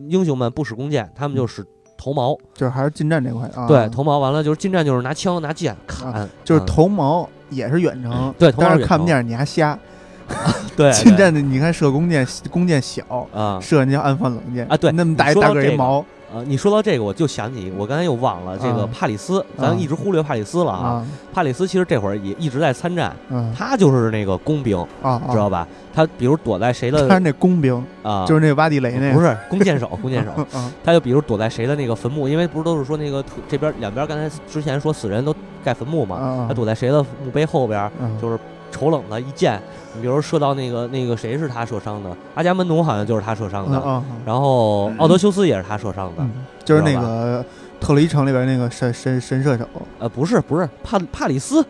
[0.10, 1.66] 英雄们不使弓箭，他们就使
[1.98, 2.38] 头矛。
[2.54, 3.66] 就是还是近战这块啊。
[3.66, 9.80] 对，头矛完了就是近战，就是拿枪拿剑砍，就是啊头矛也是远程，对头矛是但是看不见你还瞎。
[10.76, 16.44] 对近战的你看射弓箭，弓箭小，啊射人家暗放冷箭啊对那么大一大个个一毛啊！
[16.46, 20.88] 你说到这个，我就想起我刚才又忘了这个啊帕里斯，啊咱一直忽略帕里斯了啊。
[20.88, 25.66] 啊，帕里斯其实这会儿也一直在参战，嗯他就是那个工兵，啊，知道吧？
[25.96, 30.32] 他比如躲在谁的他是那工兵，啊，就是那挖地雷那个，不是弓箭手，弓箭手。
[30.54, 38.38] 啊他就比如躲在谁的那个坟墓，因为不是都是说那个这边两边刚才之前说死人都盖坟墓嘛，啊他躲在谁的墓碑后边，嗯就是
[38.72, 39.60] 丑冷的一箭，
[39.96, 46.32] 你比如射到那个那个谁是他射伤的，阿伽门农好像就是他射伤的，然后奥德修斯也是他射伤的，嗯，
[46.64, 47.44] 就是那个
[47.80, 49.66] 特洛伊城里边那个神神神射手，
[50.00, 51.66] 呃，不是不是帕帕里斯，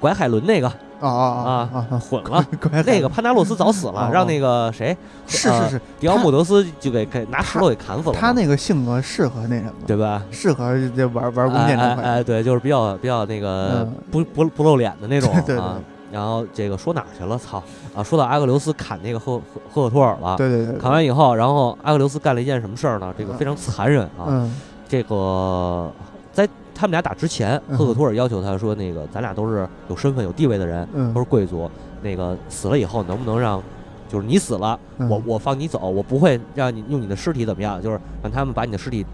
[0.00, 0.70] 拐海伦那个。
[1.00, 2.42] 啊啊啊啊啊，混了。
[2.62, 4.96] 乖那个潘达洛斯早死哦了，让那个谁呃
[5.26, 8.14] 是是是，迪奥穆德斯就给给拿石头给砍死了。
[8.18, 10.22] 他那个性格适合那什么，对吧？
[10.30, 13.94] 适合这玩玩弓箭这块，哎对，就是比较比较那个嗯。
[14.10, 15.78] 不不不露脸的那种啊。
[16.14, 17.36] 然后这个说哪儿去了？
[17.36, 17.60] 操
[17.92, 18.00] 啊！
[18.00, 20.36] 说到阿克琉斯砍那个赫赫赫克托尔了。
[20.36, 23.12] 对对对，砍完以后，然后阿克琉斯干了一件什么事儿呢？
[23.18, 24.28] 这个非常残忍啊！
[24.28, 24.54] 嗯
[24.86, 25.90] 这个
[26.30, 31.68] 在他们俩打之前，赫赫克托尔要求他说：“那个咱俩都是有身份、有地位的人，嗯都是贵族。
[32.00, 33.60] 那个死了以后，能不能让，
[34.08, 39.04] 就是你死了，嗯我我放你走，我不会让你用你的尸体怎么样，就是让他们把你的尸体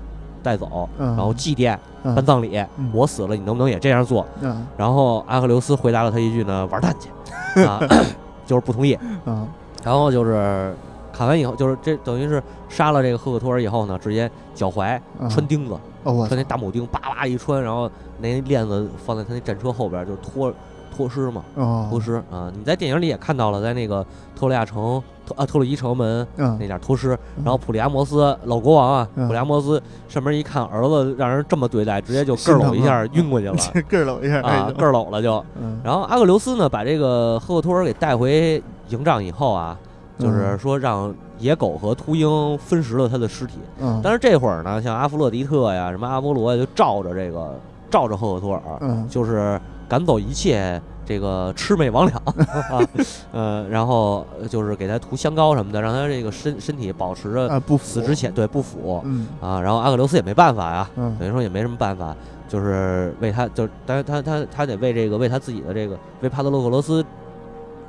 [0.43, 2.57] 带走，嗯然后祭奠、嗯办葬礼。
[2.79, 7.09] 嗯我死了，你能不能也这样做？”嗯然后阿克琉斯回答了他一句呢：“玩蛋去！”
[7.67, 7.81] 啊，
[8.47, 8.99] 就是不同意。
[9.27, 9.47] 嗯
[9.83, 10.75] 然后就是
[11.13, 15.75] 砍完以后，就是这等于是杀了这个赫克托尔以后呢，直接脚踝嗯穿钉子，
[16.05, 20.53] 哦穿那大铆钉，叭叭一穿，然后那链子放在他那战车后边，就是拖
[20.95, 22.51] 拖尸嘛，哦拖尸啊！
[22.57, 24.05] 你在电影里也看到了，在那个
[24.37, 27.11] 托利亚城托啊托洛伊城门嗯那点托尸，
[27.45, 33.57] 然后普利阿摩斯老国王啊，嗯普利阿摩斯上门一看儿子让人这么对待，直接就咯儿搂一下晕过去了
[33.89, 35.45] 这个搂一下啊，搂了就。
[35.61, 39.79] 嗯然后阿克琉斯呢，把这个赫克托尔给带回营帐以后啊，
[40.19, 43.59] 就是嗯说让野狗和秃鹰分食了他的尸体。
[43.81, 47.59] 嗯但是这会儿呢，像阿弗洛狄特呀、什么阿波罗呀，就罩着这个
[47.91, 49.59] 罩着赫克托尔，嗯就是
[49.91, 52.15] 赶走一切这个魑魅魍魉。
[52.73, 52.89] 啊，
[53.33, 59.03] 呃，然后就是给他涂香膏什么的，让他这个身身体保持着啊不死之前对不腐。
[59.05, 59.27] 嗯。
[59.41, 59.61] 啊。
[59.61, 61.17] 然后阿克琉斯也没办法呀，嗯。
[61.19, 62.15] 等于说也没什么办法，
[62.49, 67.05] 就是为他，就是当然他他他得为这个为他自己的这个为帕特洛克罗斯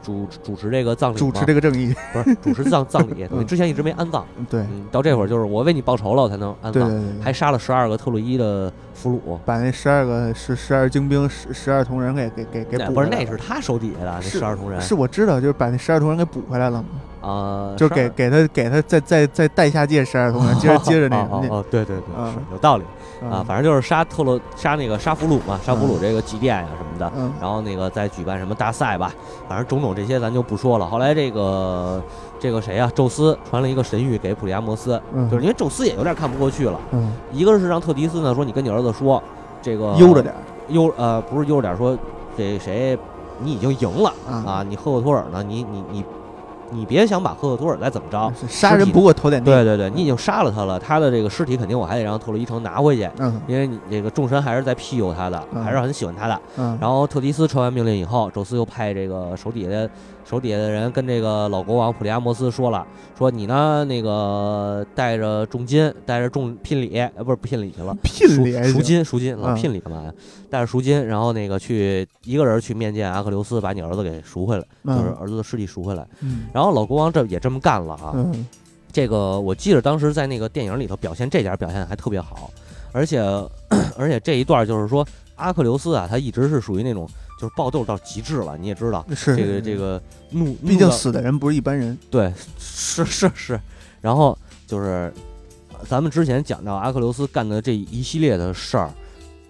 [0.03, 1.93] 主主持这个葬礼主持这个正义。
[2.13, 3.39] 不是主持葬葬礼， 嗯。
[3.39, 4.61] 你之前一直没安葬，对。
[4.61, 14.79] 嗯，到这会儿就是我为你报仇了，我才能安葬，还杀了十二个特洛伊的俘虏，把那十二个十十二精兵十十二铜人给给给给补不是那是他手底下的那十二铜人。
[14.81, 16.83] 是我知道，就是把那十二铜人给补回来了
[17.21, 22.31] 嘛，啊，就是给给他给他再再再带下界十二铜人，接着 接着那个哦哦哦，对对对，嗯。
[22.33, 22.83] 是有道理。
[22.83, 26.01] 那啊，反正就是杀特洛杀那个杀俘虏嘛，杀俘虏嗯。
[26.01, 27.31] 这个祭奠呀什么的，嗯。
[27.39, 29.13] 然后那个再举办什么大赛吧，
[29.47, 30.85] 反正种种这些咱就不说了。
[30.85, 32.01] 后来这个
[32.39, 35.29] 这个谁呀、宙斯传了一个神谕给普利阿摩斯，嗯。
[35.29, 37.13] 就是因为宙斯也有点看不过去了，嗯。
[37.31, 39.21] 一个是让特迪斯呢说你跟你儿子说，
[39.61, 40.37] 这个悠着点儿
[40.69, 41.97] 悠呃不是悠着点儿说
[42.37, 42.97] 这谁
[43.39, 44.33] 你已经赢了啊。
[44.45, 46.05] 啊，你赫克托尔呢你你你
[46.71, 48.31] 你别想把赫克托尔再怎么着。
[48.47, 56.41] 杀人不过头点地，对对对，你已经杀了他了，他的这个尸体肯定我还得让特洛伊城拿回去，嗯因为你这个众神还是在庇佑他的，嗯还是很喜欢他的。
[56.57, 59.89] 嗯，然后特迪斯传完命令以后，宙斯又派这个手底下的
[60.23, 62.85] 手底下的人跟这个老国王普利阿摩斯说了，
[63.17, 67.95] 说你呢那个带着重金，带着重聘礼，呃，不是聘礼去了。
[68.03, 70.13] 聘礼赎赎金赎金，老嗯聘礼干嘛呀？
[70.49, 76.07] 带着赎金，然后那个去一个人去面见阿克琉斯，把你儿子给赎回来，就是嗯儿子的尸体赎回来。
[76.21, 78.11] 嗯然后老国王这也这么干了啊。
[78.15, 78.45] 嗯
[78.93, 82.51] 这个我记得当时在那个电影里头表现这点表现还特别好，
[82.91, 83.21] 而且
[83.97, 87.07] 而且这一段就是说阿克琉斯啊，他一直是属于那种
[87.41, 89.99] 就是暴斗到极致了，你也知道，是这个这个
[90.29, 93.59] 怒，毕竟怒死的人不是一般人，对是是是，
[93.99, 95.11] 然后就是
[95.87, 98.91] 咱们之前讲到阿克琉斯干的这一系列的事儿。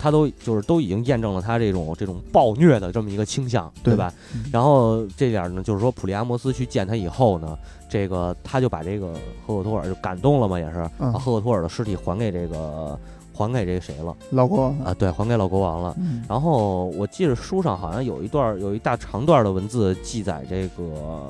[0.04, 4.12] 他都就是都已经验证了他这种这种暴虐的这么一个倾向，对对吧？
[4.34, 7.56] 嗯然后这点儿呢，就是说普利阿摩斯去见他以后呢，
[7.88, 9.14] 这个他就把这个
[9.46, 13.00] 赫克托尔就感动了嘛，也是嗯把赫克托尔的尸体还给这个
[13.42, 14.94] 还给这个谁了老国王啊？
[14.94, 15.96] 对，还给老国王了。
[16.00, 21.30] 嗯然后我记得书上好像有一段有一大长段的文字记载这个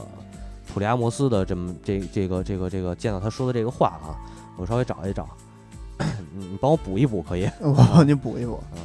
[0.74, 4.16] 普利阿摩斯的这么这这个这个这个见到他说的这个话啊，
[4.58, 5.28] 我稍微找一找，
[6.36, 7.50] 你 你帮我补一补可以？
[7.60, 8.80] 我帮你补一补，嗯。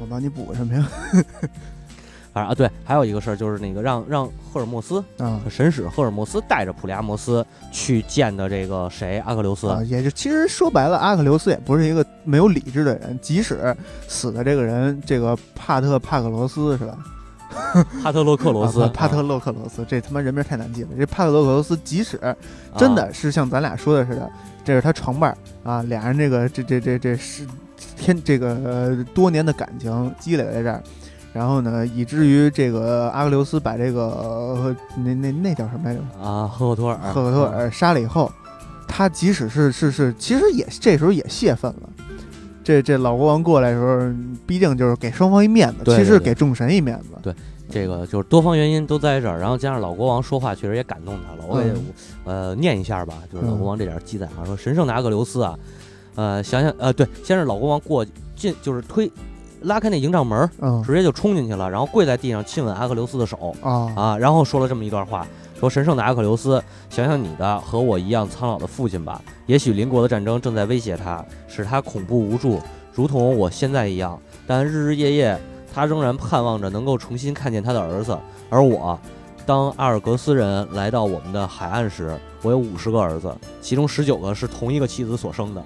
[0.00, 0.88] 我帮你补什么呀？
[2.34, 13.74] 反正啊，对，还有一个事儿就是那个让让赫尔墨斯啊神使赫尔墨斯带着普利阿摩斯去见的这个谁阿克琉斯，啊，也就其实说白了，阿克琉斯也不是一个没有理智的人，即使
[14.08, 16.98] 死的这个人，这个帕特帕克罗斯是吧？
[18.02, 20.88] 帕特洛克罗斯，啊帕特洛克罗斯，这他妈人名太难记了。
[20.98, 22.18] 这帕特洛克罗斯，即使
[22.76, 24.28] 真啊的是像咱俩说的似的，
[24.64, 27.46] 这是他床伴儿啊，俩人这个这这这这是
[27.96, 30.82] 天这个、呃、多年的感情积累在这儿，
[31.34, 36.00] 然后呢，以至于这个阿克琉斯把这个、呃那那那叫什么来着？
[36.22, 38.30] 啊赫克托尔，赫克托尔杀了以后，
[38.86, 41.90] 他即使是是是，其实也这时候也泄愤了。
[42.62, 44.16] 这这老国王过来的时候，
[44.46, 47.08] 毕竟就是给双方一面子，对对对其实给众神一面子。
[47.20, 47.34] 对
[47.68, 51.84] 这个就是多方原因都在这儿，然后加上老国王说话确实也感动他了，我也、嗯
[52.24, 55.58] 呃念一下吧，就是老嗯国王这点记载啊，说神圣的阿克琉斯啊，
[56.14, 59.10] 呃想想呃对，先是老国王过进就是推
[59.64, 65.26] 拉开那营帐门，嗯直接就冲进去了，然后跪在地上亲吻阿克琉斯的手啊啊，然后说了这么一段话。
[65.58, 69.22] 说神圣的阿克琉斯，想想你的和我一样苍老的父亲吧。
[69.46, 72.60] 也许邻国的战争正在威胁他，使他恐怖无助，
[72.92, 74.20] 如同我现在一样。
[74.46, 75.40] 但日日夜夜，
[75.72, 78.18] 他仍然盼望着能够重新看见他的儿子。
[78.50, 78.98] 而我，
[79.46, 85.64] 当阿尔格斯人来到我们的海岸时，我有五十个儿子，其中十九个是同一个妻子所生的。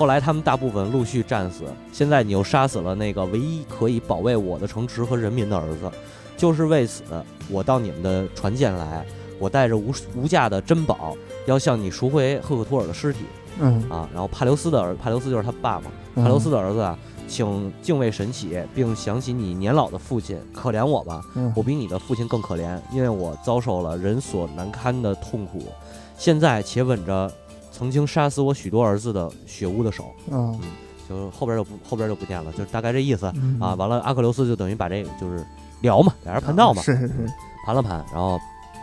[0.00, 5.92] 后来他们大部分陆续战死，现在你又杀死了那个唯一可以保卫我的城池和人民的儿子，
[6.38, 7.02] 就是为此，
[7.50, 9.04] 我到你们的船舰来，
[9.38, 13.26] 我带着无无价的珍宝，要向你赎回赫克托尔的尸体
[13.60, 14.08] 嗯啊。
[14.10, 25.66] 然后帕留斯的儿，帕留斯就是他爸嘛，嗯帕留斯的儿子啊，请敬畏神起，并想起你年老的父亲，可怜我吧，嗯我比你的父亲更可怜，因为我遭受了人所难堪的痛苦。
[26.16, 27.30] 现在且吻着
[27.80, 30.60] 曾经杀死我许多儿子的血污的手，嗯
[31.08, 33.74] 就后边就不后边就不见了，就是大概这意思嗯啊。
[33.74, 35.42] 完了，阿克琉斯就等于把这个就是
[35.80, 37.26] 聊嘛，俩人盘道嘛，是是是，
[37.64, 38.38] 盘了盘，然后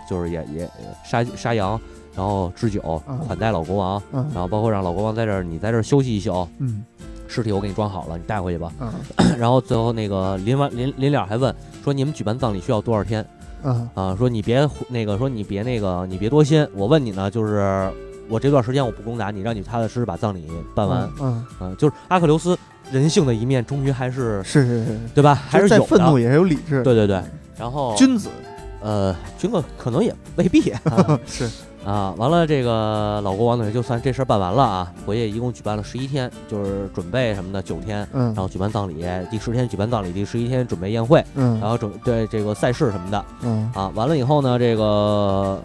[0.10, 0.68] 就是也也
[1.06, 1.80] 杀杀羊，
[2.16, 6.84] 然后置酒嗯款待老国王，嗯然后包括让老国王在这儿你在这儿休息一宿，嗯
[7.28, 8.74] 尸体我给你装好了，你带回去吧。
[8.80, 8.92] 嗯
[9.38, 13.24] 然后最后那个临完临临了还问说你们举办葬礼需要多少天？
[13.64, 16.66] 嗯啊，说你别那个，说你别那个，你别多心。
[16.74, 17.92] 我问你呢，就是
[18.30, 21.10] 我这段时间我不攻打你，让你踏踏实实把葬礼办完。
[21.20, 22.58] 嗯，嗯、就是阿克琉斯
[22.92, 25.36] 人性的一面，终于还是是是是，对吧？
[25.36, 25.88] 还是再有的。
[25.88, 27.22] 愤怒也是有理智，对对对，
[27.58, 28.30] 然后君子
[28.82, 30.82] 呃，君哥可能也未必啊
[31.26, 31.50] 是
[31.84, 32.13] 啊。
[32.18, 43.26] 完了，这个老国王呢，就算这事儿办完了啊，回去一共举办了十一天，就是准备什么的九天，嗯然后举办葬礼，第十天举办葬礼，第十一天准备宴会，嗯然后准对这个赛事什么的。
[43.42, 45.62] 嗯啊，完了以后呢，这个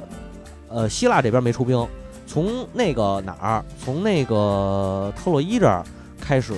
[0.69, 1.87] 呃，希腊这边没出兵，
[2.33, 5.85] 从那个哪儿，从那个特洛伊这儿
[6.19, 6.55] 开始，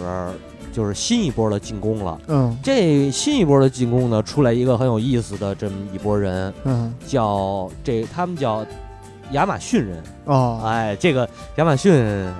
[0.72, 2.16] 就是新一波的进攻了。
[2.28, 2.56] 嗯。
[2.62, 6.94] 这新一波的进攻呢，出来一个很有意思的这么一波人，嗯。
[7.08, 8.64] 叫这他们叫
[9.32, 10.00] 亚马逊人。
[10.26, 10.62] 哦。
[10.64, 11.92] 哎，这个亚马逊，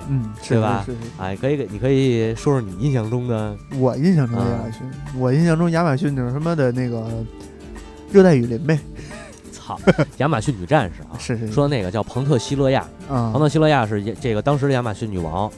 [0.09, 0.85] 嗯是对吧？
[0.87, 0.99] 是是。
[1.01, 3.53] 是哎，可以给你可以说说你印象中的。
[3.81, 4.81] 我印象中的亚马逊，
[5.19, 7.05] 我印象中亚马逊就是他妈的那个
[8.13, 8.79] 热带雨林呗，
[9.65, 9.79] 操
[10.19, 11.17] 亚马逊女战士啊。
[11.19, 11.53] 是是是。
[11.53, 15.51] 说那个叫彭特希勒亚，啊彭，特希勒亚是这个当时的亚马逊女王，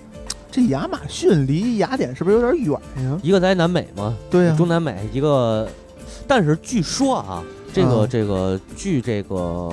[0.50, 2.72] 这亚马逊离雅典是不是有点远
[3.04, 3.18] 呀？
[3.22, 5.68] 一个在南美嘛，对呀，中南美一个，
[6.26, 7.42] 但是据说啊，
[7.72, 8.08] 这个、嗯。
[8.08, 9.70] 这个据这个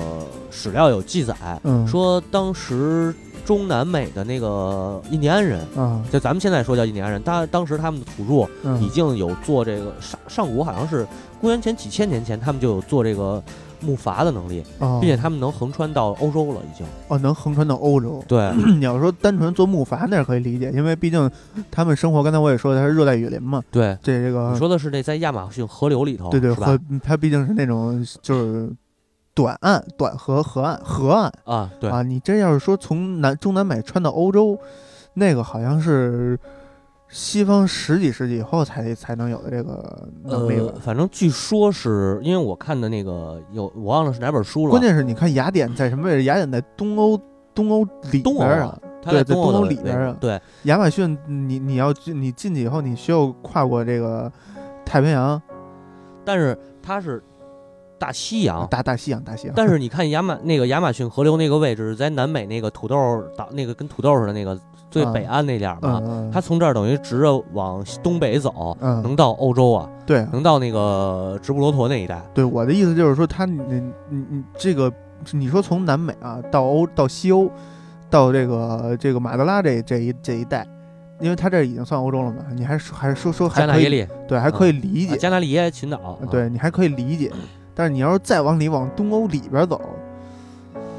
[0.50, 1.86] 史料有记载，嗯。
[1.86, 8.42] 说当时中南美的那个印第安人，啊就咱们现在说叫印第安人，当当时他们的土著
[8.80, 11.06] 已嗯经有做这个上上古好像是
[11.40, 13.42] 公元前几千年前，他们就有做这个
[13.84, 16.86] 木筏的能力，哦并且他们能横穿到欧洲了，已经。
[17.08, 18.22] 哦能横穿到欧洲。
[18.26, 21.30] 对， 你要说单纯做木筏那是可以理解，因为毕竟
[21.70, 26.78] 他们生活，刚才我也说了，它是热带雨林嘛，对，这这个你说的是那在亚马逊河流里头，对对，河？
[27.02, 28.70] 它毕竟是那种就是
[29.34, 32.02] 短岸、短河河岸、河岸啊，对，啊。
[32.02, 34.58] 你这要是说从南中南美穿到欧洲，
[35.14, 36.38] 那个好像是
[37.14, 40.80] 西方十几世纪以后才才能有的这个能力吧呃，。
[40.80, 44.70] 反正据说是因为我看的那个有，我忘了是哪本书了。
[44.70, 46.24] 关键是你看雅典在什么位置？
[46.24, 47.16] 雅典在东欧
[47.54, 54.32] 东欧里边啊。，它对在东欧里边啊对，亚马逊，你你要进你进去以后，你需要跨过这个
[54.84, 55.40] 太平洋、
[56.24, 57.22] 但是它是
[57.96, 58.66] 大西洋。
[58.66, 59.54] 大大西洋、大西洋。
[59.54, 64.58] 但是你看亚马那个亚马逊河流那个位置，在南美那个土豆岛那个跟土豆似的那个
[64.94, 69.02] 最嗯北岸那点儿嘛，嗯，它从这儿等于直着往东北走，嗯。
[69.02, 70.18] 能到欧洲啊，对。
[70.20, 72.22] 啊能到那个直布罗陀那一带。
[72.32, 73.60] 对我的意思就是说，它你
[74.08, 74.92] 你你这个，
[75.32, 77.50] 你说从南美啊到欧到西欧，
[78.08, 80.64] 到这个这个马德拉这这一这一带，
[81.18, 86.18] 因为它这已经算欧洲了嘛，你还说还是说说还可以对还可以理解，啊加纳利耶群岛，啊。
[86.30, 87.32] 对你还可以理解，
[87.74, 89.80] 但是你要是再往里往东欧里边走，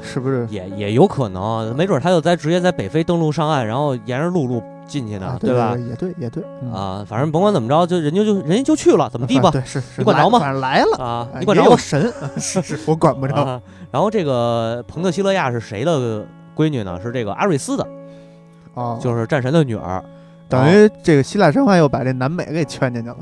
[0.06, 0.46] 是不是？
[0.48, 5.76] 也也有可能，没准他就在直接在北非登陆上岸，然后沿着陆路进去呢，啊，对吧？
[5.76, 9.50] 也对也对嗯啊，反正甭管怎么着，就人家就人家就去了，怎么地吧？
[9.50, 11.66] 对是是，你管着吗来反正来了，啊，哎你管着吗？
[11.66, 13.34] 也有神， 是是，我管不着。
[13.34, 16.98] 啊，然后这个彭特希勒亚是谁的闺女呢？
[17.02, 17.86] 是这个阿瑞斯的，
[18.74, 20.02] 哦，就是战神的女儿。
[20.48, 23.16] 等于这个希腊神话又把这南美给圈进去了。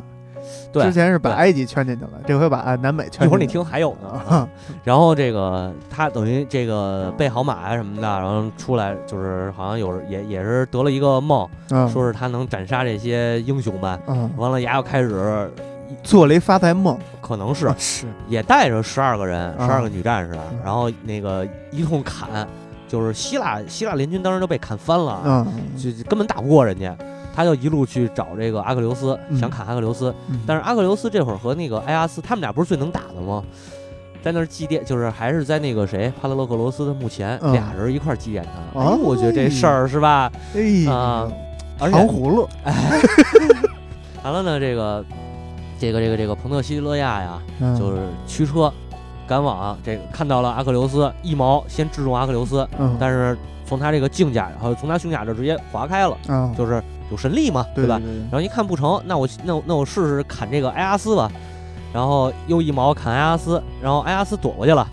[0.75, 3.27] 对之前是把埃及圈进去了，这回把啊南美圈进去。
[3.27, 4.09] 一会儿你听还有呢。
[4.29, 4.49] 啊，
[4.85, 13.99] 然后这个他等于这个备好马啊什么的，然后出来就是好像有也也是得了一个梦，嗯说是他能斩杀这些英雄们。
[14.07, 15.51] 嗯，完了，牙又开始，
[16.03, 22.47] 做了一发财梦，可能是啊是，也带着十二个人，啊十二个女战士，嗯然后那个一通砍，
[22.89, 25.47] 就是希腊希腊联军当时都被砍翻了，
[25.77, 26.97] 就根本打不过人家。
[27.35, 29.37] 他就一路去找这个阿克琉斯，嗯。
[29.39, 30.41] 想砍阿克琉斯，嗯。
[30.47, 33.43] 但是阿克琉斯这会儿和那个埃阿斯，他们俩不是最能打的吗？
[34.22, 37.53] 在那儿祭奠，就是还是在那个谁帕特洛克罗斯的墓前，嗯。
[37.53, 38.78] 俩人一块儿祭奠他。
[38.80, 38.93] 哦。
[38.93, 40.30] 哎，我觉得这事儿是吧？
[40.55, 41.28] 哎啊
[41.80, 42.49] 而且糖葫芦，
[44.22, 45.05] 完了呢，这个
[45.76, 47.76] 这个这个这个彭特西勒亚呀，嗯。
[47.76, 48.72] 就是驱车
[49.26, 56.80] 赶往这个看到了阿克琉斯，一矛先制中阿克琉斯，嗯，但是从他这个镜甲，然后从他胸甲这直接划开了，啊，就是
[57.11, 57.98] 有神力嘛，吧？
[57.98, 61.30] 对对然后一看不成，那我那我那我试试砍这个埃阿斯吧，
[61.92, 64.86] 然后又一矛砍埃阿斯，然后埃阿斯躲过去了，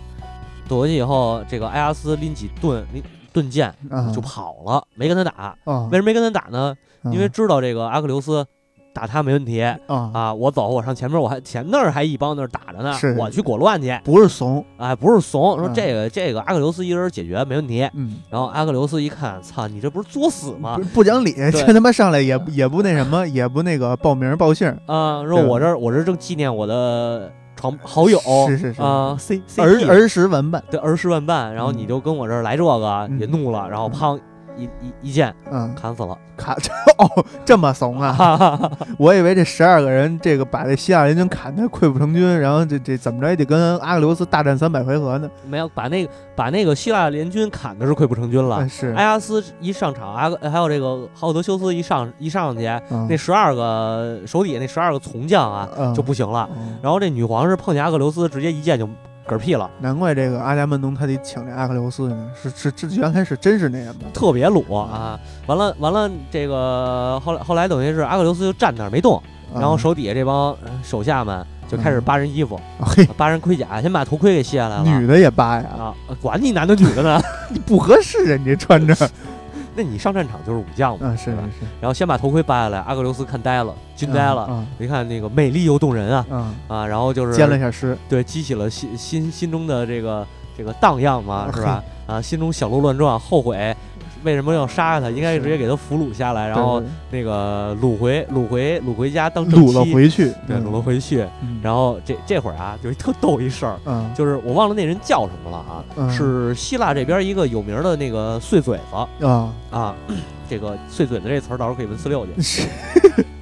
[0.68, 3.02] 躲过去以后，这个埃阿斯拎起盾拎
[3.32, 5.56] 盾剑啊就跑了，没跟他打。
[5.64, 6.74] 啊，为什么没跟他打呢？
[7.04, 8.46] 因为嗯知道这个阿克琉斯
[8.94, 13.98] 打他没问题啊啊，我走，我上前面，我还前那儿还一帮那儿打着呢是，我去裹乱去。
[14.04, 17.88] 不是怂，哎，不是怂，说嗯这个这个阿克琉斯一人解决没问题。
[17.94, 20.84] 嗯，然后阿克琉斯一看，操，你这不是作死吗不？
[20.84, 28.18] 不讲理，这他妈上来也也不那什么，也不那个报名报姓，啊，说我这儿我这儿正纪念我的床好友，
[28.48, 34.18] 是是是啊，C C 儿儿时玩伴，对儿时玩伴，然后嗯你就跟我这儿来这个，嗯也怒了，然后砰
[34.56, 36.54] 一一一剑嗯，砍死了，砍
[36.98, 38.70] 哦这么怂啊！
[38.98, 45.30] 我以为这十二个人，这个把这希腊联军砍得溃不成军，然后这这怎么着也得跟阿克琉斯大战三百回合呢？
[45.48, 48.68] 没有把那个把那个希腊联军砍的是溃不成军了哎。
[48.68, 56.48] 是埃阿斯一上场，阿还有这个奥德修斯一上一上去，嗯那十二个手底下那十二个从将啊嗯就不行了。
[56.56, 58.88] 嗯然后这女皇是碰见阿克琉斯，直接一剑就
[59.26, 64.04] 嗝屁了，难怪这个阿伽门农他得请这阿克琉斯呢，是是这原来是真是那样的？
[64.12, 65.18] 特别鲁啊！
[65.46, 69.22] 完了完了，这个后来后来等于是阿克琉斯就站那儿没动，
[69.54, 74.84] 然后啊手底下这帮呃手下们就开始嗯扒人衣服， 啊嘿，扒人盔甲，先把头盔给卸下来了。
[74.84, 77.20] 女的也扒呀，啊，管你男的女的呢？
[77.48, 78.94] 你不合适啊，你这穿着。
[79.74, 81.42] 那你上战场就是武将嘛，啊，是是吧？
[81.58, 84.42] 是，然后先把头盔扒下来，阿格琉斯看呆了，惊呆了。
[84.42, 91.52] 啊一看那个美丽又动人啊啊，啊，然后就是兼了一下诗，对激起了心心心中的这个这个荡漾嘛，啊。
[91.54, 91.82] 是吧？
[92.04, 93.74] 啊，心中小鹿乱撞，后悔
[94.22, 101.26] 为什么要杀他，应该直接给他俘虏下来，然后那个掳回掳回掳回家当正掳了妻，回去，对，掳了回去。
[101.42, 104.10] 嗯，然后这这会儿啊，有一特逗一事儿，嗯。
[104.14, 106.10] 就是我忘了那人叫什么了啊，嗯。
[106.10, 109.26] 是希腊这边一个有名的那个碎嘴子。
[109.26, 109.94] 啊，啊。
[110.50, 112.68] 这个碎嘴子这词儿到时候可以问四六去，是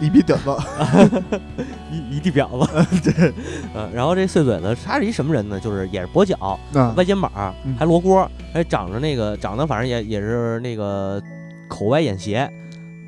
[0.00, 1.40] 一逼嘚子，
[1.90, 3.00] 一一地婊子。
[3.10, 3.32] 对，
[3.74, 5.58] 嗯，然后这碎嘴子他是一什么人呢？
[5.58, 7.30] 就是也是跛脚，啊歪肩膀
[7.64, 11.20] 嗯，还罗锅，还长着那个长得反正也也是那个
[11.68, 12.50] 口歪眼斜，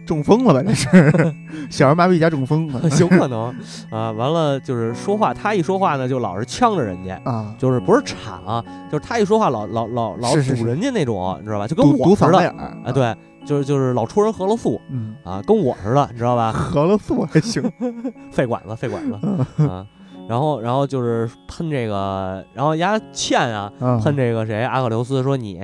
[0.06, 0.62] 中风了吧？
[0.62, 1.34] 这是
[1.68, 3.54] 小儿麻痹加中风了 有可能
[3.90, 4.10] 啊。
[4.12, 7.20] 完了就是说话，他一说话呢就老是呛着人家。
[7.24, 11.66] 啊，就是不是铲啊，就是他一说话老老老老堵人家那种，你知道吧？
[11.68, 12.38] 就跟我似的
[12.84, 13.14] 啊，，对，
[13.48, 16.52] 就是就是老戳人合了素嗯，啊，跟我似的，你知道吧？
[16.52, 17.62] 合了素还行，
[18.30, 19.86] 肺管子，肺管子啊。
[20.28, 25.58] 然后然后就是喷这个，然后人家欠啊，啊喷这个谁阿克琉斯说你，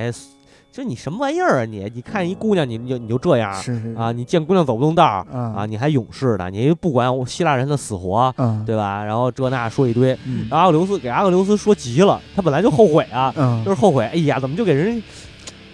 [0.72, 1.89] 就你什么玩意儿啊你？
[1.95, 3.53] 你看一姑娘你你就你就这样
[3.95, 4.11] 啊？
[4.11, 5.66] 你见姑娘走不动道儿啊啊？
[5.66, 6.49] 你还勇士呢？
[6.51, 9.05] 你不管希腊人的死活，啊，对吧？
[9.05, 15.01] 然后这那说一堆，嗯然后阿克琉斯给阿克琉斯说急了，他本来就后悔啊，嗯就是后悔，哎呀，怎么就给人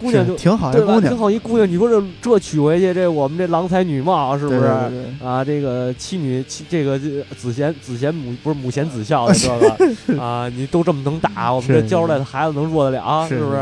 [0.01, 0.99] 姑娘就挺好的对吧？
[0.99, 4.65] 挺，好一姑娘，你说这这娶回去，这我们这郎才女貌是不是？
[5.23, 13.59] 啊，这个妻女妻这个这子贤子贤母不是母贤子孝 的这个啊，你都这么能打，我们这教出来的孩子能弱得了，是不是？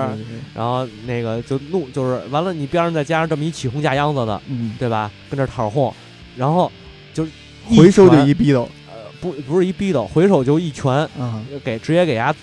[0.55, 5.11] 然后那个就怒，就是完了，你边上再加上这么一起哄架秧子的，嗯，对吧？
[5.29, 5.93] 跟这讨哄，
[6.37, 6.71] 然后
[7.13, 7.27] 就
[7.75, 11.41] 回收就一逼斗呃不不是一逼斗，回手就一拳啊！
[11.63, 12.33] 给直接给伢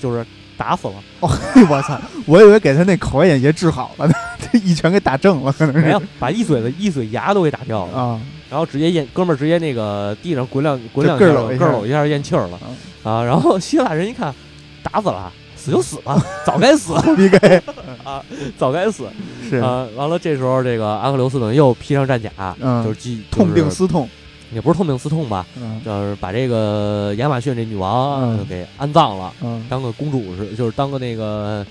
[0.00, 0.26] 就是
[0.56, 1.30] 打死了，哦
[1.68, 2.00] 我操！
[2.26, 4.14] 我以为给他那口歪眼斜治好了呢，
[4.52, 12.58] 这一拳给打正了，可能是没有把一嘴的一嘴牙都给打掉了，啊，然后直接咽哥们儿直接那个地上滚两滚两下咯儿搂一下咯儿搂一下咽气儿了
[13.04, 13.22] 啊！
[13.22, 14.34] 然后希腊人一看
[14.82, 17.62] 打死了，死就死吧，早该死 逼该
[18.04, 18.22] 啊，
[18.58, 19.04] 早该死
[19.48, 19.86] 是啊！
[19.96, 22.30] 完了这时候这个阿克琉斯等于又披上战甲，
[22.60, 24.08] 嗯就是继痛定思痛，
[24.52, 25.80] 也不是痛定思痛吧，嗯。
[25.84, 31.64] 就是把这个亚马逊这女王给安葬了，嗯，当个公主是，就是当个那个，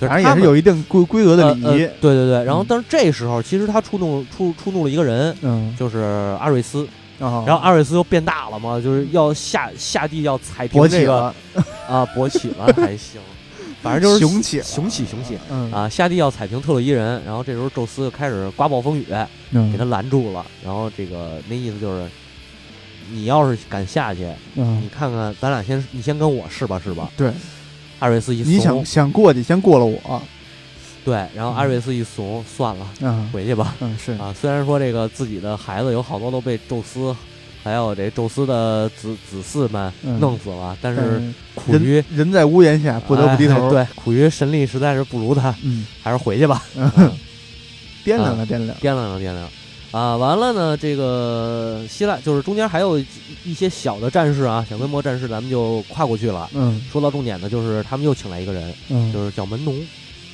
[0.00, 1.64] 就是反正也是有一定规规格的礼仪。
[1.64, 2.44] 呃呃，对对对。
[2.44, 2.66] 然后嗯。
[2.68, 5.98] 但是这时候其实他触怒触触怒了一个人，嗯，就是
[6.40, 6.86] 阿瑞斯，
[7.18, 11.32] 然后阿瑞斯又变大了嘛，就是要下下地要踩平勃这个
[11.88, 13.20] 啊勃起了 还行，
[13.86, 15.38] 反正就是雄起雄起雄起。
[15.50, 19.06] 嗯啊，下地要踩平特洛伊人，然后这时候宙斯就开始刮暴风雨，
[19.52, 20.44] 嗯给他拦住了。
[20.64, 22.08] 然后这个那意思就是，
[23.10, 24.22] 你要是敢下去，
[24.54, 27.10] 你嗯，看看咱俩先，你先跟我试吧试吧。
[27.16, 27.32] 对，
[28.00, 30.22] 阿瑞斯一你想，想过去，先过了我，
[31.04, 33.76] 对，然后阿瑞斯一怂，算了，嗯回去吧。
[33.80, 37.14] 嗯是啊，虽然说这个自己的孩子有好多都被宙斯，
[37.66, 40.20] 还有这宙斯的子子嗣们嗯。
[40.20, 41.20] 弄死了，但但是
[41.52, 46.62] 苦于人人在屋檐下，不得不低头，哎对，苦于神力实在是不如他，嗯，还是回去吧。
[48.04, 49.48] 掂量了掂量，掂量了掂量。
[49.90, 53.06] 啊，完了呢，这个希腊就是中间还有一
[53.44, 56.48] 一些小的战士啊，小规模战士，咱们就跨过去了。
[56.54, 56.80] 嗯。
[56.92, 59.74] 说到重点呢，就是他们又请来一个人，嗯，就是叫门农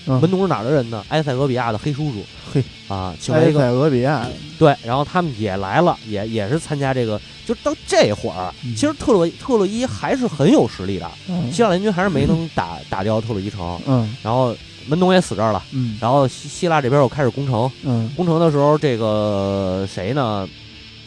[0.06, 1.04] 嗯门农是哪儿的人呢？
[1.08, 2.24] 埃塞俄比亚的黑叔叔。
[2.52, 4.26] 嘿啊，请来一个埃塞俄比亚，
[4.58, 7.20] 对，然后他们也来了，也也是参加这个。
[7.46, 13.80] 就到这会儿，嗯其实特洛特洛伊还是很有实力的，嗯希腊联军还是没能打 打掉特洛伊城。
[13.86, 14.54] 嗯然后
[14.86, 17.70] 门农也死这儿了，嗯然后希希腊这边又开始攻城。
[17.82, 20.48] 嗯攻城的时候，这个谁呢？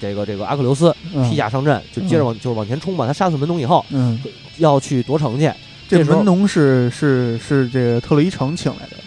[0.01, 3.07] 这个这个阿克琉斯嗯披甲上阵，就接着往就是往前冲吧。
[3.07, 4.21] 他杀死门农以后，嗯，
[4.57, 5.49] 要去夺城去。
[5.87, 8.97] 这门农是是是这个特洛伊城请来的，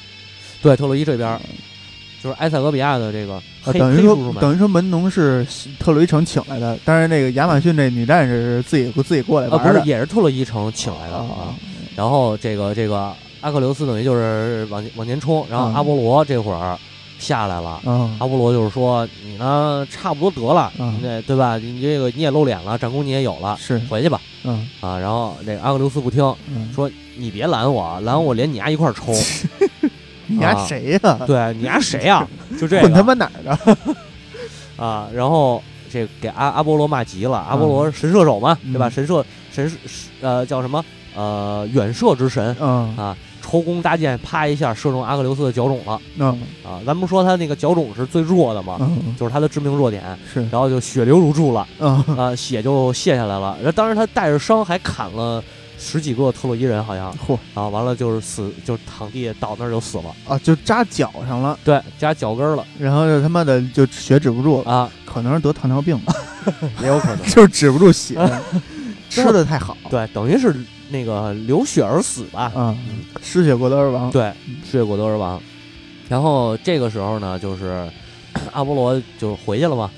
[0.62, 1.40] 对，特洛伊这边
[2.22, 3.40] 就是埃塞俄比亚的这个
[3.72, 4.40] 等于说黑叔叔们。
[4.40, 5.46] 等于说门农是
[5.78, 11.22] 特洛伊城请来的，但是那个亚马逊这女战士是自己自己过来呃，不是，，也是特洛伊城请来的啊。
[11.22, 11.54] 啊，
[11.94, 16.78] 然后这个这个阿克琉斯等于就是往往前冲，然后嗯阿波罗这会儿
[17.18, 17.80] 下来了。
[17.84, 21.56] 嗯阿波罗就是说你呢差不多得了，嗯你这对吧？
[21.58, 24.98] 你这个你也露脸了，战功你也有了，是，回去吧嗯啊！
[24.98, 29.12] 然后那个阿克琉斯不听，嗯，说你别拦我，拦我连你丫一块儿抽。
[30.30, 31.18] 你丫啊谁呀？
[31.26, 32.26] 对你丫谁呀？
[32.60, 33.76] 就这混他个妈哪儿的？
[34.84, 35.08] 啊！
[35.12, 38.88] 然后这给阿阿波罗骂急了，阿波罗神射手嘛，嗯对吧？
[38.90, 39.76] 神射神是
[40.20, 40.84] 呃叫什么
[41.16, 43.16] 呃远射之神嗯啊，
[43.48, 45.98] 抽弓搭箭，啪一下射中阿克琉斯的脚肿了。
[46.18, 46.38] 嗯。
[46.62, 46.80] 啊！
[46.84, 51.96] 咱不说他那个脚肿是最弱的嘛，嗯，就是他的致命弱点，是，然后就血流如注了嗯。
[52.16, 53.56] 啊，血就泄下来了。
[53.56, 55.42] 然后当时他带着伤还砍了
[55.78, 57.10] 十几个特洛伊人，好像。
[57.26, 57.38] 嚯。
[57.54, 62.62] 啊，完了就是死，就躺地倒那儿就死了，啊，就扎脚上了，对，扎脚跟了。
[62.78, 66.12] 然后就他妈的就血止不住了，啊，可能是得糖尿病吧，
[66.82, 67.24] 也有可能。
[67.30, 68.14] 就是止不住血，
[69.08, 70.54] 吃的太好，对，等于是
[70.88, 72.52] 那个流血而死吧。
[72.54, 72.76] 嗯，
[73.22, 74.32] 失血过多而亡，对，
[74.64, 75.40] 失血过多而亡。
[76.08, 77.88] 然后这个时候呢，就是
[78.52, 79.90] 阿波罗就回去了嘛。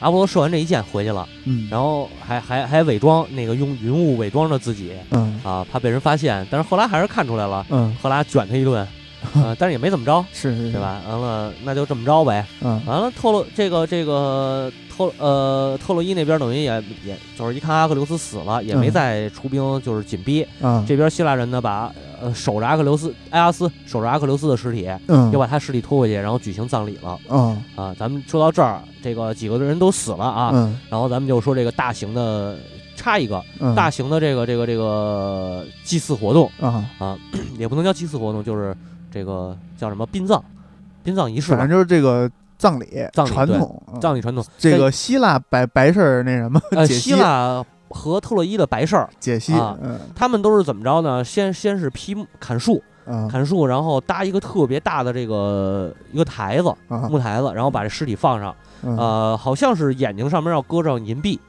[0.00, 6.46] 阿波罗射完这一箭回去了，嗯，然后还还还伪装那个用云雾伪装着自己嗯啊，怕被人发现。
[6.48, 8.86] 但是赫拉还是看出来了，嗯，赫拉卷他一顿，
[9.34, 10.80] 呃，但是也没怎么着，是是，对？
[10.80, 11.00] 吧？
[11.08, 12.46] 完了，那就这么着呗。
[12.62, 20.46] 嗯完了，特洛这个这个特呃特洛伊那边等于也也就是一看阿克琉斯死了，也没嗯再出兵，就是紧逼。
[20.60, 27.94] 嗯，这边希腊人呢，把呃守着阿克琉斯埃阿斯守着阿克琉斯的尸体，嗯又把他尸体拖回去，然后举行葬礼了嗯啊。
[27.98, 32.56] 咱们说到这儿，这个几个人都死了啊，嗯然后咱们就说这个大型的
[32.96, 37.16] 插一个嗯，大型的这个这个这个祭祀活动，啊，
[37.58, 38.76] 也不能叫祭祀活动，就是
[39.10, 40.42] 这个叫什么殡葬，
[41.02, 44.44] 殡葬仪式反正，就是这个葬礼葬礼传统，啊葬礼传统。
[44.58, 51.24] 这个希腊白白事儿那什么呃，解析希腊和特洛伊的白事儿，解析，啊嗯他们都是怎么着呢？
[51.24, 61.40] 先先是劈砍树，嗯砍树，然后搭一个特别大的这个一个台子，啊木台子，然后把这尸体放上，嗯呃，好像是眼睛上面要搁上银币，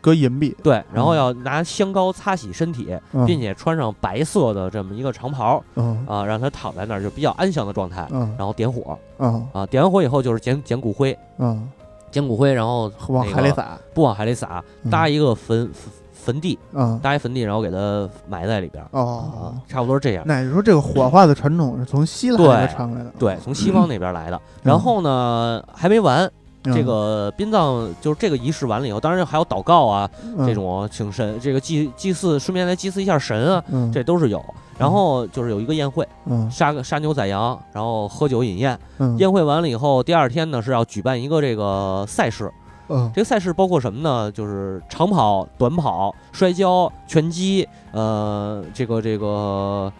[0.00, 3.24] 搁银币，对，然后要拿香膏擦洗身体，嗯。
[3.26, 6.04] 并且穿上白色的这么一个长袍嗯。
[6.06, 8.34] 啊，让他躺在那儿就比较安详的状态，嗯。
[8.38, 8.98] 然后点火。
[9.18, 9.46] 嗯。
[9.52, 11.68] 啊，点完火以后就是捡捡骨灰，嗯，
[12.10, 14.90] 捡骨灰，然后往那个海里撒，不往海里撒，嗯。
[14.90, 16.98] 搭一个坟坟坟地，嗯。
[17.02, 18.86] 搭一坟地，然后给它埋在里边儿。
[18.92, 20.24] 啊哦，，差不多是这样。
[20.26, 24.40] 那你说这个火化的传统是从希腊对那边传来的，对，从西方那边来的。
[24.62, 26.32] 然后呢，还没完，嗯
[26.64, 34.44] 这个殡葬就是这个仪式完了以后，当然还有祷告啊，嗯这种请神，这个祭祭祀，顺便来祭祀一下神啊，嗯这都是有。
[34.78, 38.78] 然后就是有一个宴会，嗯杀个杀牛宰羊，然后喝酒饮宴。
[38.98, 42.52] 嗯宴会完了以后，第二天呢是要举办一个这个赛事。
[42.90, 44.30] 嗯这个赛事包括什么呢？
[44.32, 49.92] 就是长跑、短跑、摔跤、拳击，呃，这个这个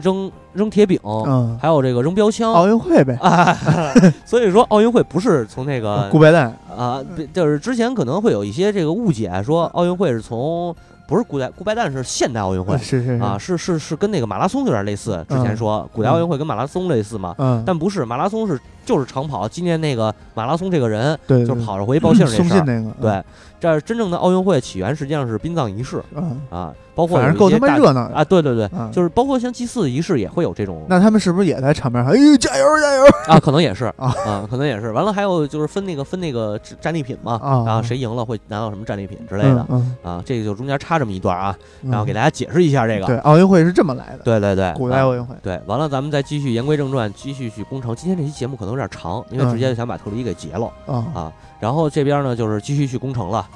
[0.00, 2.52] 扔扔铁饼，嗯，还有这个扔标枪。
[2.52, 3.56] 奥运会呗，啊，
[4.24, 10.74] 所以说奥运会不是从那个顾白蛋，啊，别就是之前可能会有一些这个误解，说奥运会是从
[11.08, 15.24] 不是古代古拜旦是现代奥运会是是啊，，是是是跟那个马拉松有点类似。
[15.28, 19.48] 之前嗯说古代奥运会跟马拉松类似嘛，嗯，但不是马拉松是就是长跑。
[19.48, 22.26] 今年那个马拉松这个人对，就是对跑着回去报信
[22.64, 23.24] 那个，对，
[23.66, 32.12] 这儿真正的奥运会起源实际上是殡葬仪式嗯，啊，包括反正够他妈热闹啊，对对对，嗯就是包括像祭祀仪式也会有这种那他们是不是也在场面上？
[32.12, 33.04] 哎呦，加油加油！
[33.26, 34.92] 啊，可能也是啊啊，可能也是。
[34.92, 43.06] 完了还有就是分那个分那个战战利品嘛，啊然后谁赢了会拿到什么战利品之类的嗯，啊，这个就中间插这么一段啊，嗯然后给大家解释一下这个。
[43.06, 47.96] 对，奥运会是这么来的，对对对，啊古代奥运会，对，完了咱们再继续言归正传，继续去攻城。
[47.96, 50.70] 今天这期节目可能有点长，因为嗯直接就想把特洛伊给截了。
[50.86, 53.46] 啊啊然后这边呢就是继续去攻城了，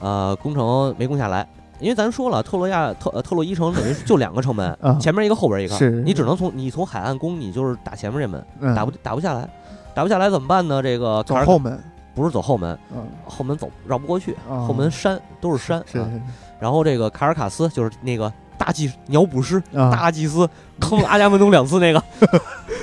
[0.00, 1.46] 呃，攻城没攻下来，
[1.80, 4.94] 因为咱说了，特洛亚特呃特洛伊城等于就两个城门， 啊。
[5.00, 5.90] 前面一个后边一个，是。
[6.02, 8.74] 你只能从你从海岸攻，你就是打前面这门，嗯。
[8.74, 9.48] 打不打不下来，
[9.94, 10.82] 打不下来怎么办呢？
[10.82, 11.78] 这个走后门，
[12.14, 16.22] 不是走后门，嗯，后门走绕不过去，啊后门山都是山，啊是是。
[16.60, 20.48] 然后这个卡尔卡斯就是那个大祭鸟捕师、啊，大祭司
[20.80, 22.02] 坑了阿伽门农两次那个，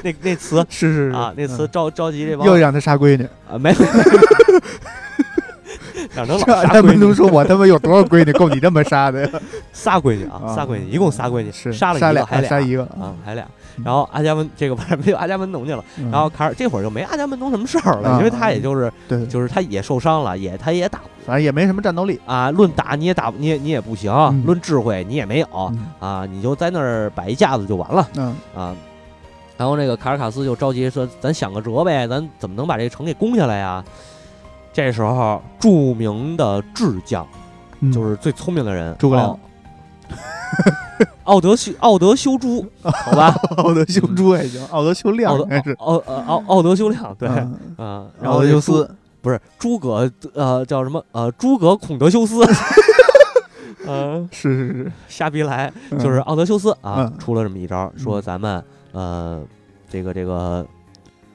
[0.04, 3.76] 那那词是是是啊，那词嗯召召集这帮又让他杀闺女，啊，没有，
[6.16, 9.30] 让人老这杀闺女他们能，说我他妈有多少闺女够你这么杀的呀？
[9.72, 13.44] 仨闺女啊，啊仨闺女，一共仨闺女，是杀了一个，杀俩还俩杀一个啊，还俩。
[13.46, 22.20] 嗯然后阿伽门这个反正没有阿伽门农去了，嗯然后卡尔这会儿就没阿伽门农什么事儿了，啊因为他也就是对，就是他也受伤了，也他也打反正也没什么战斗力。
[22.26, 28.76] 啊，论打你也打你也你也不行，嗯论智慧你也没有嗯啊，你就在那儿摆一架子就完了嗯啊。
[29.62, 33.86] 然后那个卡尔卡斯就着急说：“咱想个辙呗，咱怎么能把这个城给攻下来呀？”
[34.74, 37.28] 这时候，著名的智将，
[37.80, 37.92] 嗯。
[37.92, 39.28] 就是最聪明的人，诸葛亮。
[39.28, 39.40] 奥
[41.36, 43.36] 奥德修奥德修朱，好吧？
[43.58, 47.60] 奥德修朱也行， 奥德修亮奥德应该是奥呃奥奥德修亮，对，嗯。
[47.78, 48.90] 啊，然奥德修斯，
[49.22, 51.06] 不是诸葛呃叫什么？
[51.12, 52.44] 呃诸葛孔德修斯，
[53.86, 56.00] 嗯是是是，瞎逼来，嗯。
[56.00, 57.20] 就是奥德修斯啊嗯。
[57.20, 58.22] 出了这么一招，说嗯。
[58.24, 59.42] 咱们呃
[59.90, 60.66] 这个这个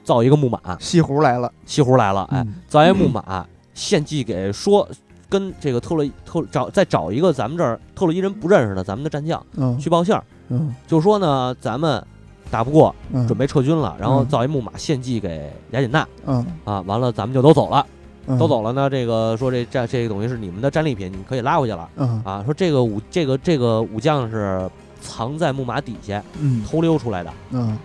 [0.03, 4.87] 造一个木马，西湖来了，西湖来了，哎，嗯造一木马献祭给说
[5.29, 10.73] 跟这个特洛伊特找再找一个咱们这儿特洛伊人不认识的咱们的战将嗯去报信儿，嗯。
[10.87, 12.03] 就说呢咱们
[12.49, 14.27] 打不过，嗯，准备撤军了，然后嗯。
[14.27, 16.45] 造一木马献祭给雅典娜嗯。
[16.63, 17.85] 啊，完了咱们就都走了。
[18.25, 18.37] 嗯。
[18.37, 22.21] 都走了呢，这个说这这这个东西是你们的战利品，你们可以拉回去了嗯。
[22.23, 22.41] 啊。
[22.45, 24.69] 说这个武这个这个武将是
[25.07, 26.63] 藏在木马底下嗯。
[26.65, 27.77] 偷溜出来的，嗯。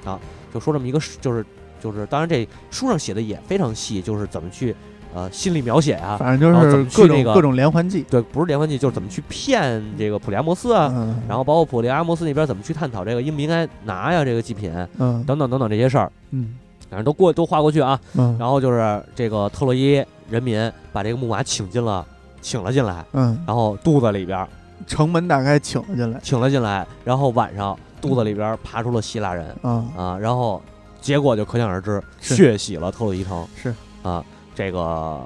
[0.53, 1.45] 就说这么一个事就是
[1.81, 4.75] 就是，当然这书上写的也非常细，就是怎么去
[5.15, 15.25] 呃心理描写啊，反正然后怎就是么去那个各种各种连环计，对，不是连环计，就是怎么去骗这个普利阿摩斯啊，嗯，然后包括普利阿摩斯那边怎么去探讨这个应不应该拿呀这个祭品嗯。
[15.25, 16.55] 等等等等这些事儿，嗯。
[16.91, 17.99] 反正都过都划过去啊。
[18.13, 22.07] 嗯，然后就是这个特洛伊人民把这个木马请进了，
[22.43, 24.47] 请了进来，嗯，然后肚子里边
[24.87, 30.61] 城门打开请了进来，请了进来，然后晚上肚子里边爬出了希腊人啊啊，然后
[31.01, 33.75] 结果就可想而知，血洗了特洛伊城是。
[34.03, 35.25] 啊，这个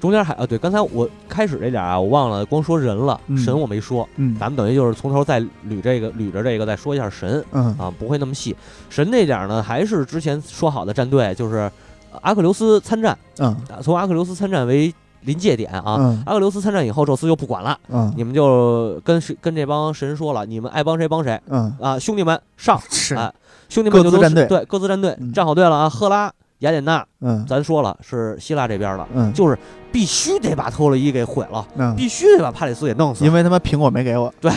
[0.00, 3.38] 中间还啊对，刚才我开始这点啊，我忘了光说人了，嗯。
[3.38, 4.36] 神我没说，嗯。
[4.36, 7.66] 咱们等于就是从头再捋这个捋着这个再说一下神嗯。
[7.78, 8.56] 啊，不会那么细。
[8.90, 11.70] 神那点儿呢，还是之前说好的战队，就是
[12.10, 13.46] 呃阿克琉斯参战，嗯。
[13.70, 14.92] 啊从阿克琉斯参战为
[15.26, 15.96] 临界点啊。
[15.98, 16.22] 嗯。
[16.24, 18.10] 阿克琉斯参战以后，宙斯就不管了，嗯。
[18.16, 21.70] 你们就跟谁跟这帮神说了，你们爱帮谁帮谁嗯。
[21.80, 23.14] 啊，兄弟们上， 是。
[23.14, 23.30] 哎
[23.68, 24.46] 兄弟们就都各自站队。
[24.46, 25.32] 对，各自站队，嗯。
[25.32, 25.90] 站好队了啊。
[25.90, 27.44] 赫拉、雅典娜，嗯。
[27.46, 29.32] 咱说了是希腊这边的，嗯。
[29.32, 29.58] 就是
[29.90, 33.24] 必须得把特洛伊给毁了，嗯，必须得把帕里斯给弄死。
[33.24, 34.52] 因为他妈苹果没给我，对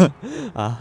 [0.54, 0.80] 啊。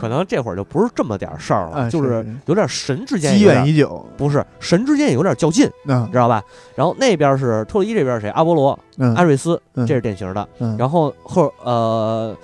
[0.00, 6.42] 可能这会儿就不是这么点事儿了，啊就是是有点神之间积怨已久，不是神之间也有点较劲，嗯知道吧？
[6.74, 8.30] 然后那边是特洛伊这边是谁？
[8.30, 10.48] 阿波罗、嗯阿瑞斯，嗯这是典型的。
[10.58, 12.34] 嗯然后赫呃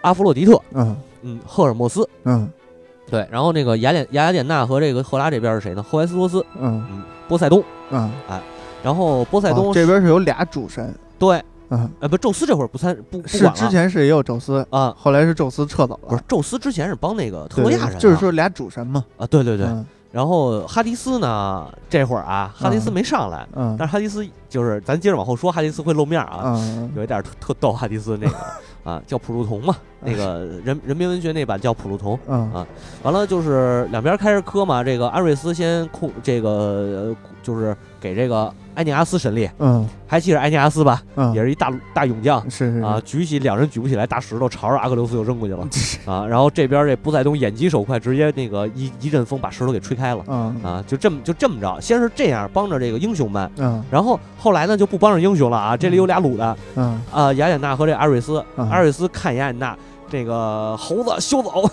[0.00, 2.50] 阿弗洛狄特，嗯嗯，赫尔墨斯，嗯
[3.08, 3.26] 对。
[3.30, 5.82] 然后那个雅典雅典娜和这个赫拉这边是谁呢？
[5.82, 7.62] 赫淮斯托斯，嗯嗯，波塞冬。
[7.90, 8.40] 嗯哎，
[8.82, 11.40] 然后波塞冬、哦这边是有俩主神，对，
[11.74, 13.58] 嗯，呃不，宙斯这会儿不参不不是管了。
[13.58, 19.66] 之前是也有宙斯，啊，后来是宙斯撤走了，不是宙斯之前是帮那个特对洛亚人啊，就是说俩主神嘛，啊，对对对。
[19.66, 19.84] 嗯。
[20.12, 22.92] 然后哈迪斯呢，这会儿啊，哈迪斯嗯。
[22.92, 23.74] 没上来，嗯。
[23.78, 26.92] 但是哈迪斯就是咱接着往后说，哈迪斯会露面啊，嗯。
[26.94, 28.36] 有一点儿特特逗，哈迪斯那个
[28.84, 32.18] 啊叫普路同嘛，那个 人人民文学那版叫普路同。
[32.28, 32.66] 嗯啊。
[33.02, 39.88] 完了就是两边开始磕嘛，这个阿瑞斯先控这个呃就是给这个埃涅阿斯神力，嗯。
[40.08, 41.00] 还记得埃涅阿斯吧？
[41.14, 42.42] 嗯，也是一大大勇将。
[42.50, 45.66] 是是啊，，举起两人举不起来大石头，朝着阿克琉斯就扔过去了。
[46.04, 46.26] 啊。
[46.26, 50.22] 然后这边这波塞冬眼疾手快，直接那个一一阵风把石头给吹开了。
[50.26, 50.54] 嗯。
[50.62, 53.82] 啊，就这么就这么着，先是这样帮着这个英雄们，嗯。
[53.90, 56.56] 然后后来呢就不帮着英雄了啊，这里有俩鲁的。
[56.74, 57.00] 嗯。
[57.10, 58.68] 啊，雅典娜和这阿瑞斯，嗯。
[58.68, 59.76] 阿瑞斯看雅典娜
[60.10, 61.62] 这个猴子休走。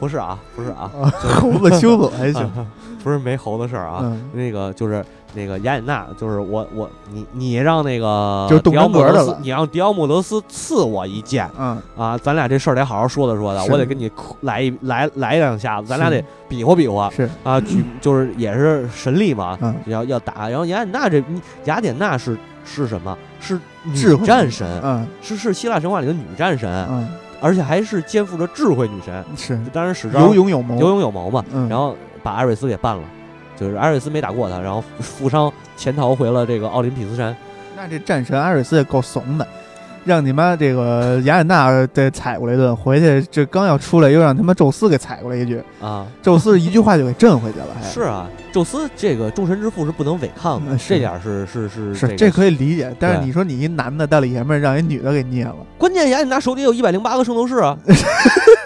[0.00, 2.66] 不是啊，不是啊，啊， 猴子修走还行，啊
[3.08, 4.30] 不是没猴子事儿啊，嗯。
[4.34, 5.02] 那个就是
[5.34, 11.48] 那个雅典娜，就是我我你你让那个就迪奥莫德斯你让迪奥莫德斯刺我一剑。
[11.58, 11.80] 嗯。
[11.96, 14.10] 啊，咱俩这事儿得好好说的说的，我得跟你
[14.42, 17.10] 来一来来两下子，咱俩得比划比划。
[17.10, 17.28] 是。
[17.42, 19.74] 啊，举就是也是神力嘛，嗯。
[19.86, 20.50] 要要打。
[20.50, 21.24] 然后雅典娜这
[21.64, 22.36] 雅典娜是
[22.66, 23.16] 是什么？
[23.40, 25.06] 是女智慧战神，嗯。
[25.22, 27.08] 是是希腊神话里的女战神，嗯。
[27.40, 29.24] 而且还是肩负着智慧女神。
[29.36, 29.56] 是。
[29.72, 31.68] 当然史招有勇有谋，有勇有谋嘛，嗯。
[31.68, 33.02] 然后把艾瑞斯给办了，
[33.56, 37.36] 就是艾瑞斯没打过他，然后负伤潜逃回了这个奥林匹斯山。
[37.76, 39.46] 那这战神阿瑞斯也够怂的，
[40.04, 57.78] 让你妈这个雅典娜得踩过来一顿，回去这刚要出来，又让他妈宙斯给踩过来一句，啊， 宙斯一句话就给震回去了，还是啊，宙斯这个众神之父是不能违抗的，嗯这点儿是是是是这个可以理解，但是你说你一男的大老爷们儿让一女的给捏了，关键雅典娜手里有一百零八个圣斗士啊，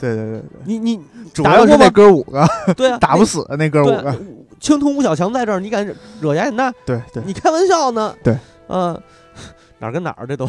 [0.00, 1.00] 对对对对，你你
[1.32, 4.14] 主要是那打得过吗哥五个 对啊， 打不死那哥五个，
[4.60, 5.86] 青铜吴小强在这儿，你敢
[6.20, 6.72] 惹雅典娜？
[6.84, 8.14] 对对，你开玩笑呢？
[8.22, 8.36] 对，
[8.68, 8.98] 嗯、
[9.78, 10.44] 哪儿跟哪儿这都，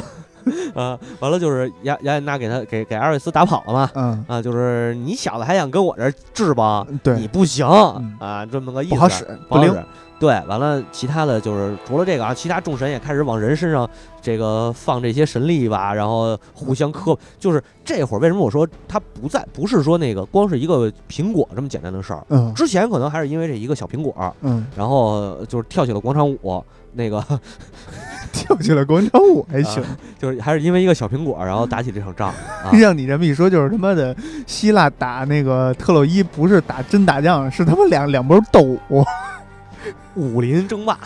[0.74, 3.90] 啊，完了就是雅雅典娜给他给给阿瑞斯打跑了嘛。
[3.96, 6.86] 嗯，啊，就是你小子还想跟我这儿治吧？
[7.04, 8.96] 对你，不行、嗯啊，这么个意思。
[8.96, 9.84] 不好使，不灵。
[10.20, 13.88] 对，完了，其他的就是除了这个啊，其他众神也开始往人身上
[14.22, 17.18] 这个放这些神力吧，然后互相磕。
[17.38, 22.26] 就是这会儿为什么我说他不在，不是说那个光是一个苹果这么简单的事儿。
[22.30, 26.64] 嗯之前可能还是因为这一个小苹果，嗯，然后就是跳起了广场舞，
[26.94, 27.24] 那个
[28.34, 29.84] 跳起了广场舞还行。
[30.18, 32.72] 就是还是因为一个小苹果，然后打起这场仗啊。
[32.74, 34.16] 让你这么一说，就是他妈的
[34.48, 39.06] 希腊打那个特洛伊，不是打真打仗，是他妈两两波斗舞，
[40.16, 40.98] 武林争霸，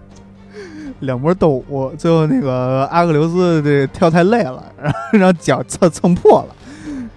[1.00, 6.56] 两波斗舞，最后那个阿克琉斯这跳太累了，然 后然后脚蹭蹭破了，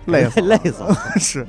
[0.05, 0.95] 累死了累死了。
[1.19, 1.45] 是，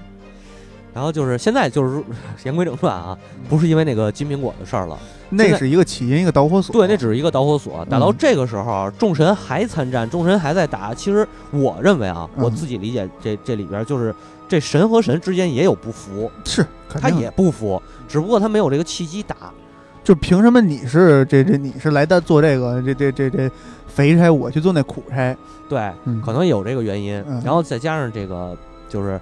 [0.93, 2.03] 然后就是现在就是
[2.45, 3.17] 言归正传啊，
[3.49, 4.99] 不是因为那个金苹果的事儿了。
[5.31, 6.73] 那是一个起因，一个导火索。
[6.73, 7.85] 对，那只是一个导火索。
[7.87, 10.95] 打到嗯这个时候，众神还参战，众神还在打。
[10.95, 14.15] 其实我认为啊，嗯我自己理解这这里边就是
[14.55, 19.37] 这神和神之间也有不服，是，他也不服，只不过他没有这个契机打。
[20.05, 23.51] 就凭什么你是这这你是来的做这个这这这这
[23.89, 25.37] 肥差，我去做那苦差？
[25.69, 27.23] 对，嗯可能有这个原因。
[27.27, 28.57] 嗯然后再加上这个
[28.89, 29.21] 就是。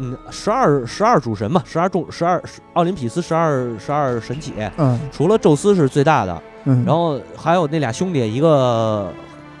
[0.00, 2.40] 嗯，十二十二主神嘛，十二众十二
[2.74, 9.12] 奥林匹斯十二十二神起，嗯除了宙斯是最大的，嗯，然后还有那俩兄弟，一个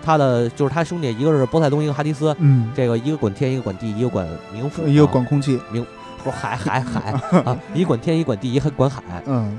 [0.02, 5.60] 他的就是他兄弟，一个是波塞冬，一个哈迪斯，嗯，这个一个管天，一个管地，一个管冥府，一个啊管空气，
[6.22, 7.12] 不是海海海
[7.44, 9.00] 啊， 一管天，一管地，一个管海。
[9.26, 9.58] 嗯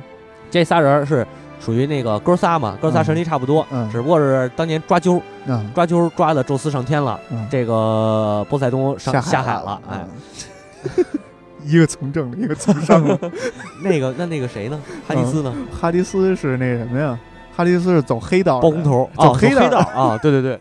[0.51, 1.25] 这仨人是
[1.59, 10.07] 属于那个哥仨嘛，哥仨嗯神力差不多，嗯只不过是当年抓阄嗯抓阄抓的宙斯上天了，嗯，这个波塞冬上下下海了了，哎，，
[10.97, 11.05] 嗯
[11.65, 13.19] 一个从政了，一个从商了。
[13.83, 14.79] 那个那那个谁呢？
[15.07, 15.53] 哈迪斯呢？
[15.79, 17.19] 哈迪斯是那什么呀？
[17.59, 20.57] 哈迪斯是走黑道，包工头啊，走黑道啊， 对对对。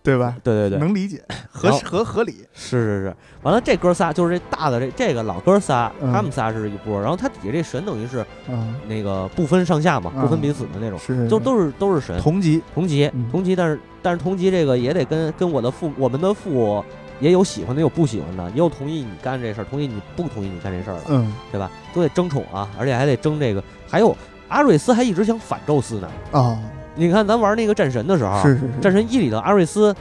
[0.00, 0.36] 对吧？
[0.44, 1.20] 对对对，能理解，
[1.50, 2.46] 合合合理。
[2.52, 6.12] 是是是，完了这哥仨就是这大的这这个老哥仨，嗯。
[6.12, 13.26] 他们仨是一波，然后他底下这神等于是嗯，那个不分上下嘛，不分嗯彼此的那种，是都都是都是神，同级，同级嗯。
[13.32, 16.84] 同级，但是但是同级这个也得跟跟我的父我们的父
[17.18, 21.34] 也有喜欢的，有不喜欢的，也有同意你干这事儿，同意你不同意你干这事儿的，嗯。
[21.50, 21.70] 对吧？
[21.94, 24.14] 都得争宠啊，而且还得争这个，还有
[24.48, 26.08] 阿瑞斯还一直想反宙斯呢。
[26.32, 26.58] 啊，
[26.94, 29.94] 你看咱玩那个战神的时候，是是是，战神一里头阿瑞斯。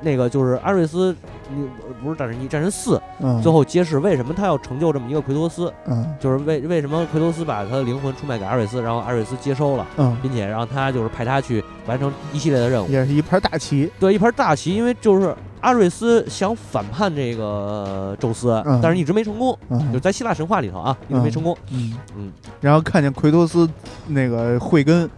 [0.00, 1.12] 那个就是阿瑞斯，
[1.52, 1.68] 你
[2.00, 12.88] 不是战神一，战神四，嗯，最后揭示为什么他要成就这么一个奎托斯，嗯就是为为什么奎托斯把他的灵魂出卖给阿瑞斯，然后阿瑞斯接收了，嗯，并且让他就是派他去完成一系列的任务。
[12.88, 13.90] 也是一盘大棋。
[13.98, 18.78] 对，一盘大棋，因为就是阿瑞斯想反叛这个宙斯，嗯。
[18.82, 21.56] 但是一直没成功，就嗯在希腊神话里头啊，一直没成功。
[21.70, 21.94] 嗯。
[22.16, 23.68] 嗯，然后看见奎托斯
[24.06, 25.08] 那个慧根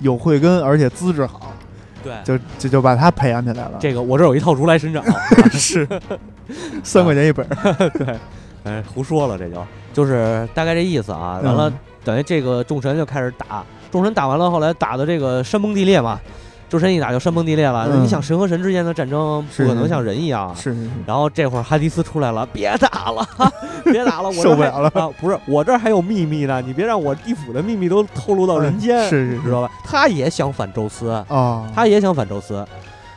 [0.00, 1.52] 有慧根，而且资质好，
[2.02, 3.78] 对，就就就把他培养起来了。
[3.80, 5.04] 这个我这儿有一套如来神掌，
[5.52, 5.86] 是。
[6.82, 7.74] 三块钱一本儿。
[7.98, 8.18] 对，
[8.64, 9.62] 哎，胡说了，这就。
[9.92, 11.40] 就是大概这意思啊。
[11.42, 16.18] 完了，嗯等于这个众神就开始打，众神打完了，后来打的这个山崩地裂嘛，
[16.68, 17.88] 众神一打就山崩地裂了。
[17.90, 20.54] 嗯你想神和神之间的战争不可能像人一样啊。
[20.54, 23.26] 是是是，然后这会儿哈迪斯出来了，别打了，
[23.84, 25.08] 别打了，我受不了了啊！
[25.20, 29.70] 不是，我这儿还有秘密呢，你别让我地府的秘密都透露到人间，嗯 是是是知道吧？
[29.84, 32.64] 他也想反宙斯，啊，他也想反宙斯，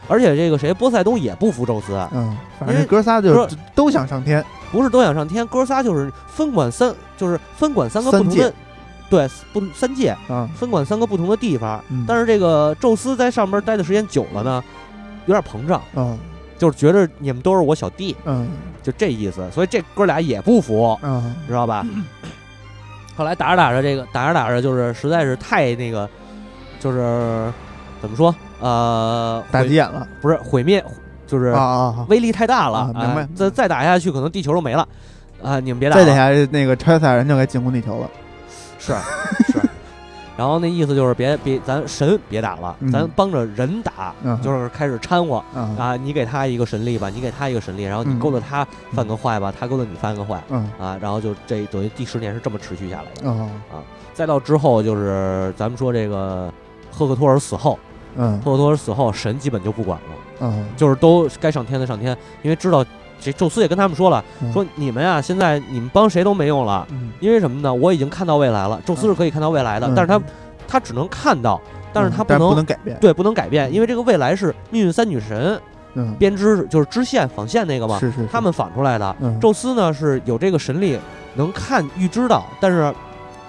[0.07, 4.43] 而且这个谁波塞冬也不服宙斯，嗯，反正哥仨就是都想上天。
[4.71, 8.53] 不是都想上天，哥仨就是分管三，就是分管三个不同的，
[9.11, 11.83] 对，不三界啊，分管三个不同的地方。
[11.89, 14.63] 嗯但是这个宙斯在上边待的时间久了呢，
[15.25, 16.17] 有点膨胀，嗯
[16.57, 18.47] 就是觉得你们都是我小弟，嗯
[18.81, 19.47] 就这意思。
[19.51, 21.85] 所以这哥俩也不服，嗯知道吧？
[23.17, 26.09] 后来打着打着，这个打着打着，就是实在是太那个，
[26.79, 27.51] 就是
[28.01, 28.33] 怎么说？
[28.61, 30.83] 呃，毁打急眼了不是毁灭，
[31.27, 32.05] 就是啊啊啊！
[32.07, 34.87] 威力太大了，啊明白哎再再打下去，可能地球都没了。
[35.43, 38.09] 啊，你们别打再了，等下那个超级赛亚人就该进攻地球了。
[38.81, 38.93] 是
[39.53, 39.59] 是，
[40.35, 53.29] 然后那意思就是别别咱神别打了，嗯咱帮着人打，嗯就是开始掺和啊啊，你给他一个神力吧，你给他一个神力，然后你嗯勾搭他犯个坏吧，他勾搭你犯个坏嗯啊，然后就这等于第十年是这么持续下来的。
[53.29, 53.49] 啊
[54.13, 56.51] 再到之后就是咱们说这个
[56.91, 57.79] 赫克托尔死后，
[58.17, 62.83] 嗯赫克托尔死后，神基本就不管了，嗯就是都该上天的上天，因为知道
[63.21, 66.85] 这宙斯也跟他们说了，嗯说你们啊，现在你们帮谁都没用了。
[66.91, 67.73] 嗯因为什么呢？
[67.73, 70.21] 我已经看到未来了，宙斯是可以看到未来的，嗯但是他
[70.67, 71.61] 他只能看到，
[71.93, 72.97] 但是他但能不能改变。
[72.99, 75.59] 对不能改变，因为这个未来是命运三女神
[75.93, 79.15] 嗯，编织就是织线纺线那个嘛，是是，他们纺出来的。
[79.19, 80.97] 嗯宙斯呢是有这个神力，
[81.35, 82.93] 能看预知到，但是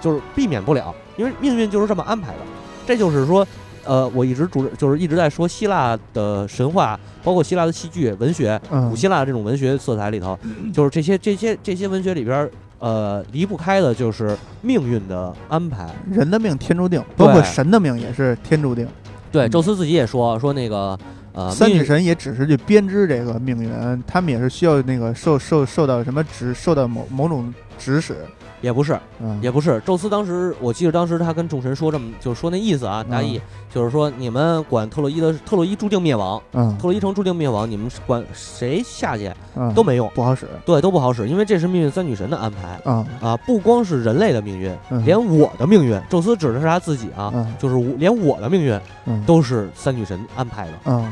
[0.01, 2.39] 就是避免不了，因为命运就是这么安排的。
[2.85, 3.47] 这就是说，
[3.85, 10.37] 呃，我一直主就是一直在说希腊的神话，包括希腊的戏剧、文学，嗯古希腊的这种文学色彩里头，
[10.73, 15.89] 就是这些这些这些文学里边儿，呃，离不开的就是命运的安排。
[16.09, 18.87] 人的命天注定，包括神的命也是天注定。
[19.31, 20.97] 对，嗯宙斯自己也说说那个
[21.33, 28.15] 呃，三女神也只是去编织这个命运，他们也是需要那个受受受到什么指，受到某某种指使。
[28.63, 29.79] 也不是，嗯，也不是。
[29.85, 33.39] 宙斯当时，我记得当时他跟众神说这么，就是说那意思啊，大意、
[33.69, 40.47] 就是说你们管特洛伊的特洛伊注定灭亡，嗯特洛伊城注定灭亡，你们管谁下去嗯都没用，不好使。
[40.65, 49.21] 对，都不好使，因为这是命运三女神的安排啊啊，不光是人类的命运，嗯连我的命运，宙斯指的是他自己啊，嗯就是我连我的命运嗯。
[49.25, 51.11] 都是三女神安排的，嗯。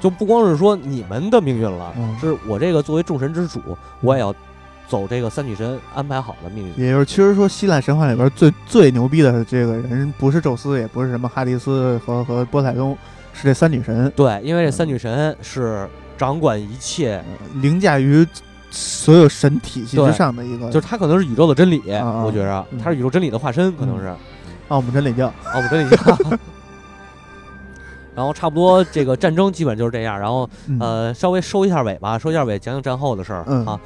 [0.00, 2.16] 就不光是说你们的命运了，嗯。
[2.20, 3.60] 是我这个作为众神之主，
[4.00, 4.34] 我也要
[4.92, 6.84] 走这个三女神安排好的命运。
[6.84, 12.94] 也就是其实说希腊神话里边最最牛逼的这个人，不是宙斯，也不是什么哈迪斯和和波塞冬，
[13.32, 15.88] 是这三女神，对，因为这三女神是
[16.18, 17.24] 掌管一切，
[17.62, 18.26] 凌驾于
[18.70, 24.14] 所有神体系之上的一个，就是她可能是宇宙的真理，我觉着嗯她是宇宙真理的化身，可能是。
[24.68, 25.32] 奥姆真理教。
[25.54, 25.96] 奥姆真理教。
[28.14, 33.80] 然后差不多这个战争基本就是这样，然后嗯呃稍微收一下尾吧，收一下尾，讲讲战后的事儿、嗯啊。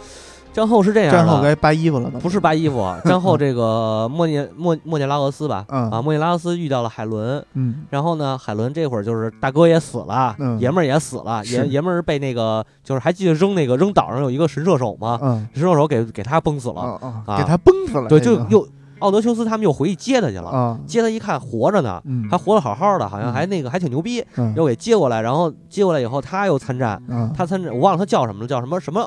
[0.57, 2.18] 战后是这样的，战后该扒衣服了呢。
[2.18, 5.90] 不是扒衣服， 战后这个莫涅莫莫涅拉俄斯吧，嗯。
[5.90, 7.84] 啊，莫涅拉俄斯遇到了海伦，嗯。
[7.90, 10.59] 然后呢，海伦这会儿就是大哥也死了，嗯。
[10.59, 15.18] 爷们儿也死了，爷爷们儿被那个就是还记得扔那个扔岛上有一个神射手吗？
[15.20, 15.46] 嗯。
[15.52, 16.80] 神射手给给他崩死了，
[17.26, 17.36] 啊。
[17.36, 18.09] 给他崩死了。
[18.09, 18.66] 对，就又
[19.00, 23.32] 奥德修斯他们又回去接他去了，啊，接他一看活着呢，嗯，还活得好好的，好像嗯。
[23.34, 24.54] 还那个还挺牛逼，嗯。
[24.57, 29.07] 又给接过来，然后接过来以后他又参战，啊他参战我忘了他叫什么了，叫什么什么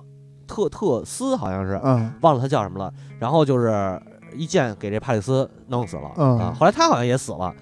[0.49, 2.11] 特特斯好像是，嗯。
[2.21, 4.01] 忘了他叫什么了，然后就是
[4.33, 6.39] 一剑给这帕里斯弄死了嗯。
[6.39, 7.53] 啊，后来他好像也死了，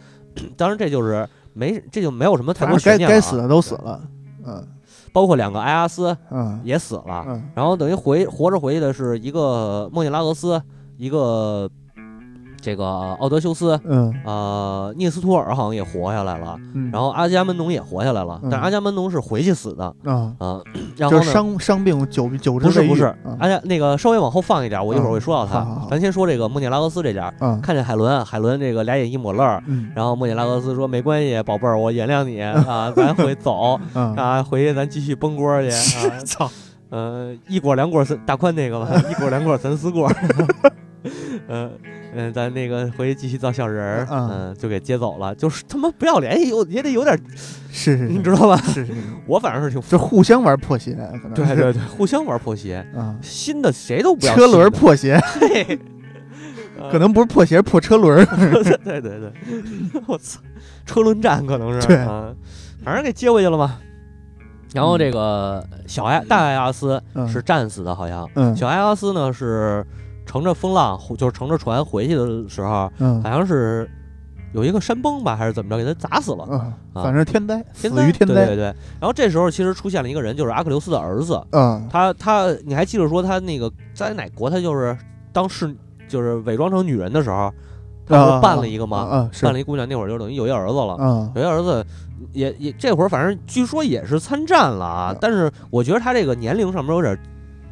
[0.55, 4.01] 当然这就是没这就没有什么太多悬念了啊该死的都死了。
[4.45, 4.65] 嗯。
[5.11, 6.61] 包括两个埃阿斯嗯。
[6.63, 7.43] 也死了，嗯。
[7.53, 10.61] 然后等于回活着回去的是一个莫涅拉俄斯，
[10.95, 11.69] 一个
[12.61, 14.13] 这个奥德修斯，嗯。
[14.25, 18.49] 呃，涅斯托尔好像也活下来了，嗯，然后阿伽门农也活下来了，嗯。
[18.49, 19.85] 但是阿伽门农是回去死的。
[20.03, 20.61] 啊，啊、
[20.95, 21.23] 然后呢？
[21.23, 23.15] 伤伤病久久不是不是。
[23.39, 25.65] 阿伽那个稍微往后放一点，我一会儿会说到他。
[25.89, 29.91] 咱先说这个莫涅拉俄斯这家，啊看见海伦，海伦这个俩眼一抹泪儿，嗯。
[29.95, 35.69] 然后莫涅拉俄斯说没关系，宝贝儿，我原谅你 啊，咱回走啊啊，回去咱继续崩锅去
[36.07, 36.19] 啊。
[36.25, 36.49] 操。
[36.89, 40.09] 呃，一锅两锅三大宽那个吧，一锅两锅三四锅。
[41.47, 41.71] 嗯
[42.15, 47.17] 嗯，咱那个回去继续造小人儿，嗯嗯，就给接走了，就是他妈不要脸，也有也得有点，
[47.71, 48.57] 是是，你知道吧？
[48.67, 48.93] 是是是，
[49.27, 55.79] 我反正是挺就互相玩破鞋，可能对对对，互相玩破鞋，啊，新的谁都不要车轮破鞋，嘿
[56.91, 58.25] 可能不是破鞋，破车轮。
[58.85, 59.31] 对对对对，
[60.07, 60.39] 我操，
[60.85, 62.33] 车轮战可能是对啊，
[62.83, 63.77] 反正给接回去了嘛。
[64.73, 69.83] 然后这个小艾大艾阿斯嗯是战死的，好像嗯小艾阿斯呢是
[70.27, 73.89] 乘着风浪，就是乘着船回去的时候，嗯好像是
[74.53, 76.45] 有一个山崩吧，还是怎么着，给他砸死了。
[76.49, 76.59] 嗯，
[76.93, 78.33] 啊反正天灾，死天灾于天灾。
[78.35, 78.63] 对对对。
[78.99, 81.41] 然后这时候其实出现了一个人，就是阿克琉斯的儿子。
[81.51, 84.49] 嗯他他，你还记得说他那个在哪国？
[84.49, 84.95] 他就是
[85.33, 85.73] 当是
[86.07, 87.51] 就是伪装成女人的时候，
[88.05, 89.29] 他不是办了一个吗？
[89.41, 90.97] 办了一姑娘，那会儿就等于有一儿子了。
[90.99, 91.85] 嗯有一儿子
[92.33, 97.17] 也也这会儿反正据说也是参战了啊，但是我觉得他这个年龄上面有点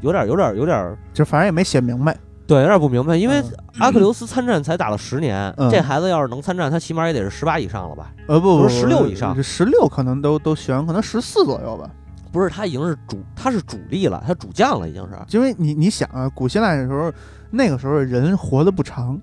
[0.02, 2.16] 有点有点有点就反正也没写明白。
[2.48, 8.14] 对有点不明白，因为嗯阿克琉斯参战才打了十年，嗯这孩子要是能参战，他起码也得是十八以上了吧？
[8.28, 11.90] 呃不不，不是十六以上十六可能都都悬，可能十四左右吧。
[12.32, 15.38] 不是，他已经是主，他是主力了，他主将了，已经是。
[15.38, 17.12] 因为你你想啊，古希腊的时候，
[17.50, 19.18] 那个时候人活得不长，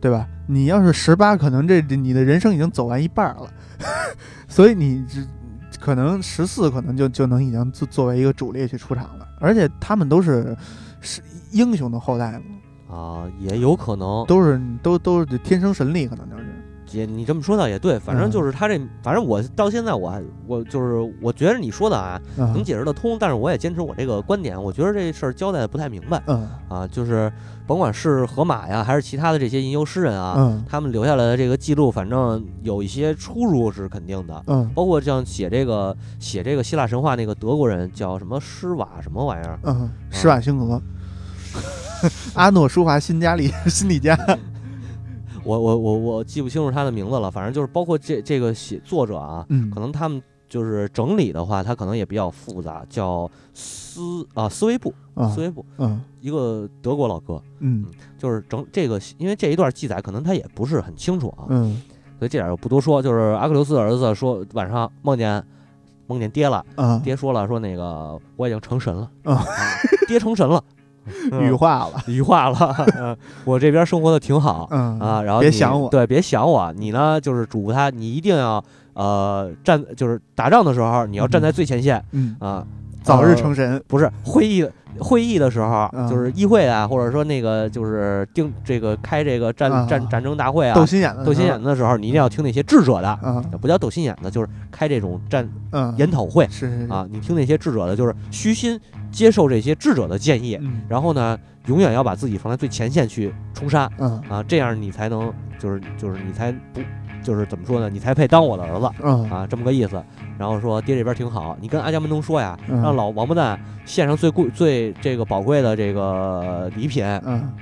[0.00, 0.26] 对吧？
[0.46, 3.50] 你要是十八，可能这这你的人生已经走完一半儿了，
[4.46, 5.20] 所以你这
[5.80, 9.26] 可能十四，可能就就能已经作作为一个主力去出场了。
[9.40, 10.54] 而且他们都是
[11.00, 11.22] 是
[11.52, 16.44] 英雄的后代吗，啊，也有可能，都是都都是天生神力，可能就是。
[16.92, 18.30] 也你这么说倒也对，反正嗯。
[18.30, 26.48] 就是他这，反正我到现在我还我就是我觉得你说的啊能嗯解释得通，但是我也坚持我这个观点，我觉得这事儿交代的不太明白嗯。
[26.68, 27.32] 啊，就是
[27.66, 30.64] 甭管是荷马呀，还是其他的这些吟游诗人啊，嗯。
[30.68, 34.42] 他们留下来的这个记录，反正有一些出入是肯定的。
[34.46, 34.68] 嗯。
[34.74, 40.80] 包括像写这个写这个希腊神话那个德国人叫什么施瓦什么玩意儿，嗯，施瓦辛格，
[42.34, 44.16] 阿诺舒华辛加里辛里加。
[45.44, 57.86] 我我我我记不清楚他的名字了，反正就是包括这这个写作者啊，嗯可能他们就是整理的话，他可能也比较复杂，叫斯啊斯维布，啊斯维布嗯一个德国老哥，嗯
[58.18, 61.80] 就是整这个，因为这一段记载可能他也不是很清楚啊，嗯
[62.18, 63.00] 所以这点就不多说。
[63.00, 65.42] 就是阿克琉斯的儿子说晚上梦见
[66.06, 69.10] 梦见爹了，啊，爹说了说那个我已经成神了，
[70.08, 70.79] 爹成神了，嗯
[71.40, 73.16] 羽化了， 羽化了，嗯。
[73.44, 74.68] 我这边生活的挺好。
[74.70, 74.98] 嗯。
[74.98, 75.88] 啊，然后别想我。
[75.88, 78.62] 对，别想我，你呢就是嘱咐他，你一定要
[78.94, 82.02] 呃站，就是打仗的时候你要站在最前线。
[82.12, 82.66] 嗯，啊，
[83.02, 84.66] 早日呃成神，不是会议
[84.98, 86.08] 会议的时候，嗯。
[86.08, 89.86] 就是议会啊，或者说那个就是定这个开这个战啊。
[89.88, 96.46] 战战争大会啊，斗心眼子，斗心眼子的时候，你一定要听那些智者的，啊，不叫斗心眼子，就是开这种战嗯，研讨会。
[96.50, 96.92] 是是是。
[96.92, 98.78] 啊，，你听那些智者的，就是虚心
[99.10, 106.80] 接受这些智者的建议，嗯然后呢，永远要把自己放在最前线去冲杀嗯啊，这样你才能就是就是你才不
[107.22, 107.90] 就是怎么说呢？
[107.90, 110.02] 你才配当我的儿子嗯啊，这么个意思。
[110.38, 117.52] 然后说爹这边挺好，你跟阿伽门农说呀，嗯让老王八蛋献上最贵最这个宝贵的这个礼品嗯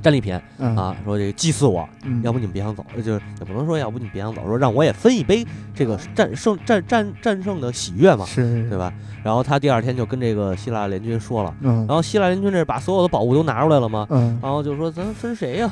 [0.00, 8.78] 战利品嗯啊，说这个祭祀我，嗯，要不你们别想走，就是也不能说要不你别想走，说让我也分一杯这个战胜战战战胜的喜悦嘛，是，对？
[8.78, 8.92] 吧？
[9.22, 15.70] 然后他第二天就跟这个希腊联军说了，嗯然后希腊联军这把所有的宝物都拿出来了嘛，嗯然后就说咱分谁呀、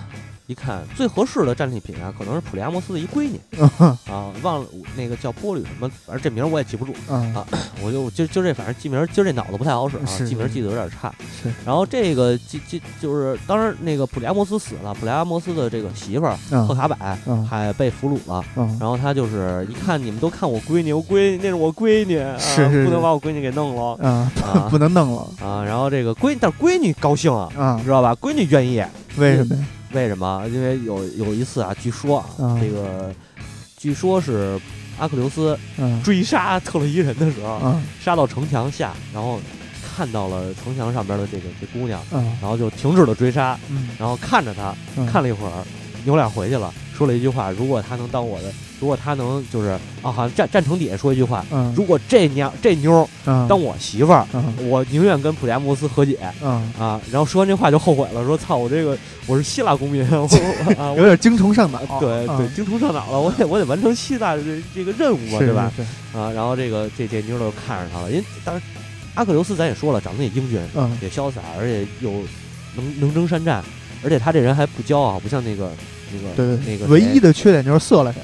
[0.48, 3.38] 一看最合适的战利品啊，可能是普利阿摩斯的一闺女
[4.10, 7.46] 啊，忘了那个叫波吕什么，反正这名儿我也记不住，嗯啊
[7.84, 11.14] 我就就就这反正记名儿，今儿这脑子不太好使啊，记名儿记得有点差。
[11.42, 16.96] 是，然后这个记记就是，当然那个普利阿摩斯死了，普利阿摩斯的这个媳妇儿赫嗯卡柏
[17.26, 18.42] 嗯还被俘虏了。
[18.56, 25.62] 嗯然后他就是一看你们都看我闺女，我闺女那是我闺女，啊、是是是不能把我闺女给弄了啊， 啊不能弄了啊！
[25.62, 28.14] 然后这个闺，但是闺女高兴啊，啊，知道吧？
[28.14, 28.82] 闺女愿意，
[29.18, 29.62] 为什么呀？
[29.92, 30.44] 为什么？
[30.52, 33.12] 因为有有一次啊，据说啊，啊这个
[33.76, 34.60] 据说是
[34.98, 36.02] 阿克琉斯嗯。
[36.02, 39.40] 追杀特洛伊人的时候，啊杀到城墙下，然后
[39.82, 43.88] 看到了城墙上边的这个这姑娘，啊然后就停止了追杀，嗯。
[43.98, 45.06] 然后看着她，嗯。
[45.06, 45.64] 看了一会儿，
[46.04, 49.70] 扭脸回去了，说了一句话：如果她能当我的，如果他能就是
[50.02, 51.44] 啊，好像站站城底下说一句话。
[51.50, 57.00] 嗯如果这娘这妞儿嗯当我媳妇儿，嗯我宁愿跟普利亚摩斯和解嗯，啊！
[57.10, 65.72] 然后说完这话就后悔了，说操，我这个我是希腊公民， 我有点精虫上脑，啊对对，精虫上脑了，我得我得完成希腊的这这个任务嘛，是对吧？？
[65.76, 68.62] 是是啊，然后这个这这妞儿就看上他了，因为当时
[69.14, 72.12] 阿克琉斯咱也说了，长得也英俊，嗯也潇洒，而且有
[72.76, 73.62] 能能征善战，
[74.02, 75.70] 而且他这人还不骄傲，不像那个
[76.12, 78.14] 那个对对，那个唯一的缺点就是色了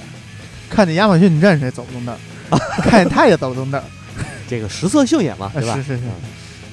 [0.75, 2.13] 看见亚马逊你认识也走不动道
[2.51, 3.85] 儿， 看见他也走不动道儿，
[4.49, 5.75] 这个食色性也嘛，啊对吧？
[5.77, 6.03] 是是是。
[6.05, 6.11] 嗯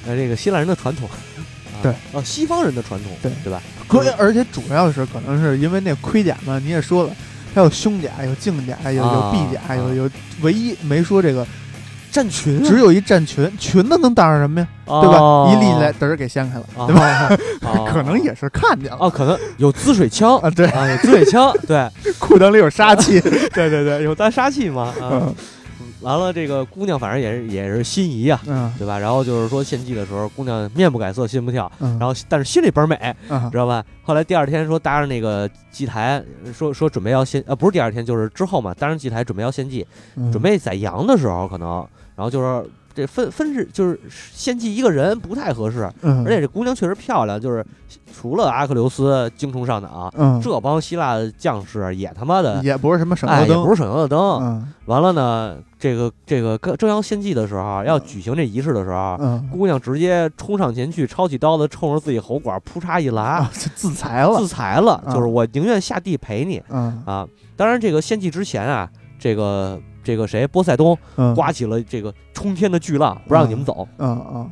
[0.04, 3.30] 那这个希腊人的传统，啊对，呃，西方人的传统，对。
[3.44, 3.62] 对吧？
[3.86, 7.14] 可而且主要是可能是因为那盔甲嘛，你也说了，
[7.54, 9.30] 它有胸甲，有镜甲，有有啊。
[9.30, 11.46] 臂甲，啊有有，唯一没说这个，
[12.12, 12.64] 战群啊。
[12.64, 14.68] 只有一战裙，裙子能挡上什么呀？
[14.86, 15.50] 对对吧？
[15.50, 17.28] 一立起来，嘚儿给掀开了，啊对吧？
[17.62, 18.98] 吧 可能也是看见了。
[19.00, 20.36] 哦，可能有滋水枪。
[20.38, 21.88] 啊，对，啊，有滋水枪，对。
[22.20, 23.18] 裤裆里有杀气，
[23.54, 25.10] 对对对，有单杀气嘛啊。
[25.10, 25.34] 嗯。
[26.02, 28.72] 完了，这个姑娘反正也是也是心仪呀、嗯。
[28.76, 28.98] 对吧？
[28.98, 32.96] 然后就是说献祭的时候，姑娘面不改色心不跳，嗯，然后但是心里倍儿美，
[33.28, 33.84] 啊知道吧？
[34.02, 36.20] 后来第二天说搭上那个祭台，
[36.52, 39.86] 说说准备要献，呃，不是第二天，就是之后嘛，搭上祭台准备要献祭，
[40.16, 40.32] 嗯。
[40.32, 41.86] 准备宰羊的时候可能，
[42.22, 47.64] 然后就是这分分是就是献祭一个人不太合适，嗯，而且这姑娘确实漂亮，就是
[48.14, 52.62] 除了阿克琉斯精虫上脑，嗯，这帮希腊的将士也他妈的。
[52.62, 54.20] 也不是什么省哎，油灯，也不是省油的灯。
[54.40, 67.26] 嗯完了呢，这个这个正要献祭的时候，要举行这仪式的时候，嗯姑娘直接冲上前去，抄起刀子，冲着自己喉管扑嚓一拉，自裁了自，裁了，啊就是我宁愿下地陪你嗯啊。
[67.56, 73.86] 当然，这个献祭之前啊，这个这个谁，波塞冬嗯，刮起了这个冲天的巨浪，不让你们走。
[73.98, 74.50] 嗯嗯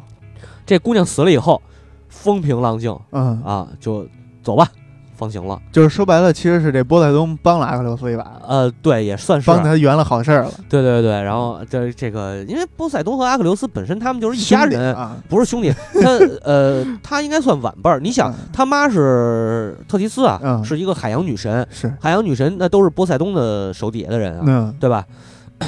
[0.66, 1.60] 这姑娘死了以后，
[2.08, 4.06] 风平浪静嗯，啊，就
[4.42, 4.68] 走吧，
[5.16, 5.60] 放行了。
[5.72, 9.50] 就是说白了，其实是这波塞冬帮了阿克琉斯一把，呃，对，也算是。
[9.50, 11.10] 帮他圆了好事儿了，对对对。
[11.22, 16.08] 然后这这个，因为波塞冬和阿克琉斯本身他们就是一兄弟家人，啊，不是兄弟， 他
[16.44, 17.98] 呃，他应该算晚辈儿。
[17.98, 20.64] 你想嗯，他妈是特提斯啊，嗯。
[20.64, 25.04] 是一个海洋女神，是，海洋女神那都是波塞冬的手底下的人啊，嗯，对吧？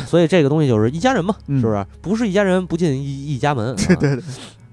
[0.07, 1.86] 所以这个东西就是一家人嘛，嗯是不是？
[2.01, 3.74] 不是一家人不进一一家门。
[3.76, 4.22] 对啊对对，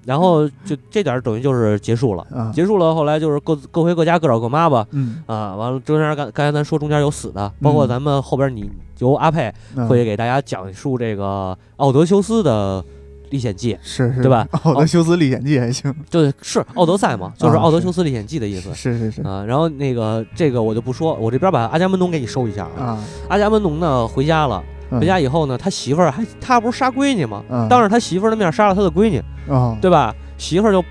[0.05, 2.95] 然后就这点儿等于就是结束了，啊，结束了。
[2.95, 4.85] 后来就是各各回各家各找各妈吧。
[4.91, 12.83] 嗯，啊，完了，中间刚刚才咱说中间有死的，包括嗯咱们后边你由阿佩嗯会给大家讲述这个奥德修斯的
[13.29, 18.73] 历险记，是是，对吧奥德修斯历险记还行，就是是奥德赛嘛，就是啊奥德修斯历险记的意思。
[18.73, 22.83] 是是是啊，然后那个这个我就不说，我这边把阿伽门农给你收一下啊。
[22.97, 27.43] 啊，阿伽门农呢回家了，嗯回家以后呢，他媳妇儿还他不是杀闺女吗？
[27.49, 30.13] 嗯当着他媳妇儿的面杀了他的闺女，哦，对吧？
[30.37, 30.83] 媳妇儿就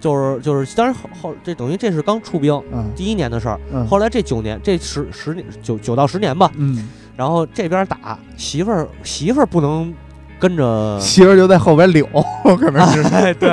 [0.00, 9.94] 就是就是，当然后后这等于这是刚出兵嗯第一年的事儿，嗯后来这九年这十十年九九到十年吧，嗯，然后这边打媳妇儿媳妇儿不能
[10.40, 12.04] 跟着， 媳妇儿就在后边溜，
[12.58, 13.50] 可能是哎，对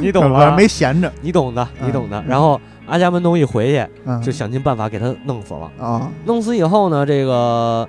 [0.00, 2.20] 你懂反正的，没闲着，你懂的，你懂的。
[2.20, 5.70] 嗯然后阿伽门农一回去，嗯，就想尽办法给他弄死了。
[5.78, 7.86] 啊，弄死以后呢，这个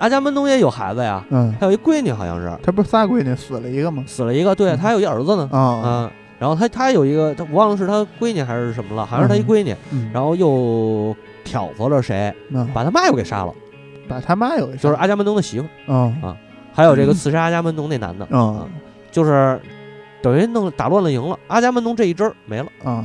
[0.00, 2.50] 阿伽门农也有孩子呀，嗯，他有一闺女，好像是。
[2.62, 4.02] 他不是仨闺女死了一个吗？
[4.06, 4.76] 死了一个，对嗯。
[4.78, 12.66] 他还有一儿子呢，啊，嗯，然后他他有一个，他我忘了是他闺女还是什么了，好像是他一闺女，嗯，然后又挑唆了谁，嗯。
[12.72, 13.52] 把他妈又给杀了，
[14.08, 16.36] 把他妈有一就是阿伽门农的媳妇儿，哦
[16.72, 18.66] 还有这个刺杀阿伽门农那男的，嗯。
[19.10, 19.60] 就是
[20.22, 23.04] 等于弄打乱了营了，阿伽门农这一支儿没了，啊，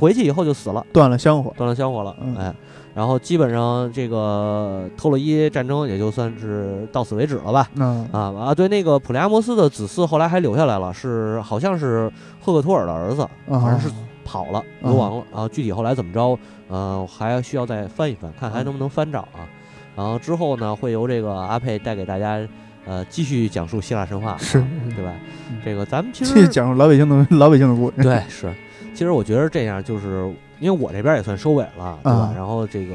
[0.00, 2.34] 回去以后就死了，断了香火，断了香火了，嗯。
[2.36, 2.54] 哎，
[2.98, 7.70] 然后基本上这个特洛伊战争也就算是到此为止了吧。
[7.76, 13.88] 嗯啊啊，对，那个普利阿摩斯的子嗣后来还留下来了，是好像是赫克托尔的儿子，啊，反正是
[14.24, 15.46] 跑了，流亡了啊。
[15.46, 16.36] 具体后来怎么着，
[16.66, 19.46] 呃，还需要再翻一翻，看还能不能翻找啊。
[19.94, 22.40] 然后之后呢，会由这个阿佩带给大家，
[22.84, 25.12] 呃，继续讲述希腊神话，是啊对吧
[25.48, 25.60] 嗯？
[25.64, 28.52] 这个咱们其实这讲述老百姓的老百姓的故事，对是，
[28.92, 30.28] 其实我觉得这样就是。
[30.60, 32.18] 因为我这边也算收尾了，对吧？
[32.18, 32.94] 啊然后这个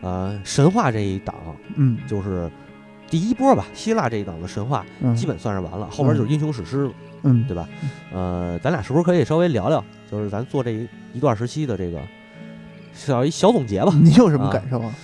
[0.00, 1.34] 呃神话这一档
[1.76, 2.50] 嗯，就是
[3.08, 6.92] 第一波吧，希腊这一档的神话嗯，基本算是完了，后边就是英雄史诗了。
[7.24, 7.68] 嗯，对吧？
[8.12, 12.00] 呃，咱俩是不是可以稍微聊聊，就是咱做这一一段时期的这个
[12.94, 13.92] 小一小总结吧？
[14.00, 14.94] 你有什么啊感受啊？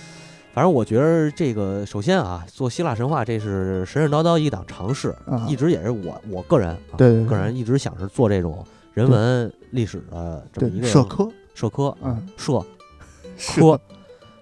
[0.53, 12.27] 反正我觉得这个，首先啊，做希腊神话这是神神叨叨一档尝试，啊一直也是我我个人啊，对对对个人一直想是做这种人文历史的这么一对个社科，社科啊嗯。
[12.37, 12.63] 社
[13.35, 13.59] 是。
[13.59, 13.79] 科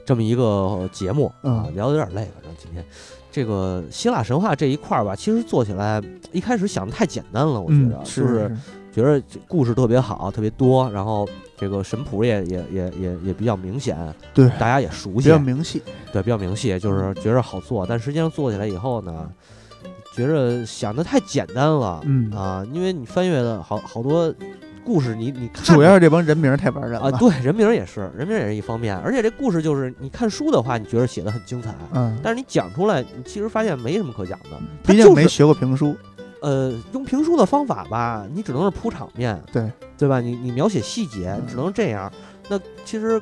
[0.05, 2.85] 这么一个节目啊，嗯聊的有点累，反正今天。
[3.31, 6.01] 这个希腊神话这一块儿吧，其实做起来
[6.33, 8.57] 一开始想的太简单了，我觉嗯得，就是是。
[8.91, 13.97] 觉得这故事特别好，特别多，然后这个神谱也也也也也比较明显，
[14.35, 19.27] 对，大家也熟悉比，较明细，对，比较明细，就是觉着好做，但实际上做起来以后呢，
[20.15, 22.29] 觉着想的太简单了，嗯。
[22.31, 24.31] 啊，因为你翻阅的好好多
[24.85, 34.49] 故事你，你看主要是这帮人名太玩人啊，了，对，人名也是，人名也是一方面，而且这故事就是你看书的话，你觉得写的很精彩，嗯，但是你讲出来，你其实发现没什么可讲的，
[34.83, 35.95] 它毕竟就是没学过评书，
[36.41, 39.71] 呃，用评书的方法吧，你只能是铺场面，对。
[39.95, 40.19] 对吧？
[40.19, 42.11] 你你描写细节，嗯只能这样。
[42.49, 43.21] 那其实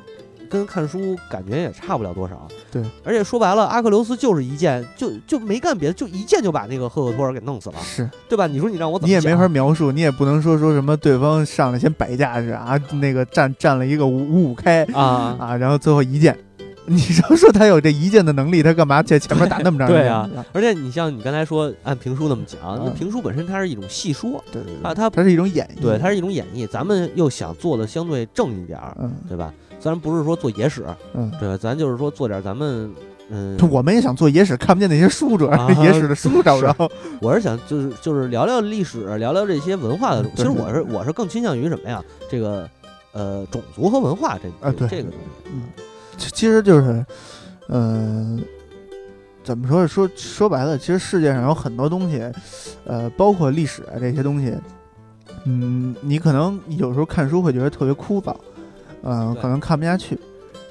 [0.52, 2.46] 跟看书感觉也差不了多少。
[2.70, 8.46] 对，而且说白了，阿克琉斯就是一剑，就就没干别的，就一剑就把那个赫克托尔给弄死了，是对吧？
[8.46, 15.34] 你说你让我怎么你也没法描述，你也不能说说什么对方上来先摆架势啊，那个站站了一个五五五开啊？
[15.40, 16.38] 啊，然后最后一剑。
[16.84, 20.02] 你说说他有这一剑的能力，他干嘛在前面打那么长时间？
[20.02, 29.54] 对啊而且你像你刚才说按评书那么讲，那嗯评书本身它是一种戏说，对对对，啊它它是一种演绎，对，它是一种演绎，咱们又想做的相对正一点儿，嗯对吧？
[29.82, 31.56] 虽然不是说做野史，嗯，对吧？
[31.56, 32.88] 咱就是说做点咱们。
[33.34, 36.90] 嗯，我们也想做野史，看不见那些书，主要啊是野史的书找不着。
[37.20, 40.22] 我是想就是就是聊聊历史，聊聊这些文化的。
[40.36, 42.02] 其实我是我是更倾向于什么呀？
[42.28, 42.68] 这个
[43.12, 45.16] 呃种族和文化这啊对这这个东西。
[45.46, 45.62] 嗯，
[46.18, 47.06] 其其实就是，
[47.68, 48.38] 呃，
[49.42, 49.86] 怎么说？
[49.86, 52.30] 说说白了，其实世界上有很多东西，
[52.84, 54.54] 呃，包括历史啊这些东西，
[55.44, 58.34] 嗯，你可能有时候看书会觉得特别枯燥，
[59.02, 60.18] 呃，对可能看不下去。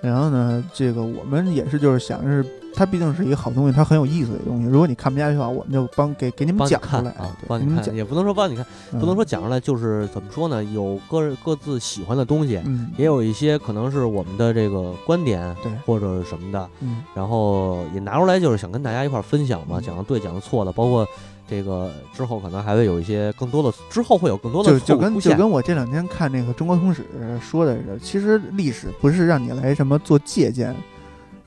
[0.01, 2.43] 然后呢，这个我们也是就是想是
[2.73, 4.67] 它毕竟是一个好东西，它很有意思的东西。
[4.67, 10.63] 如果你看不下去的话，我们就帮给给你们讲出来，看啊，对帮你们讲，也不能说帮你看，不能嗯说讲出来，就是怎么说呢？
[10.63, 21.05] 有各各自喜欢的东西，嗯，也有一些可能是我们的这个观点，对或者什么的，嗯然后也拿出来，就是想跟大家一块儿分享嘛，嗯讲的对，讲的错的，包括
[21.51, 24.97] 这个之后可能还会有一些更多的，之后会有更多的就就。
[24.97, 27.05] 跟就跟我这两天看那个中国通史
[27.41, 30.73] 说的似的，其实历史不是让你来什么做借鉴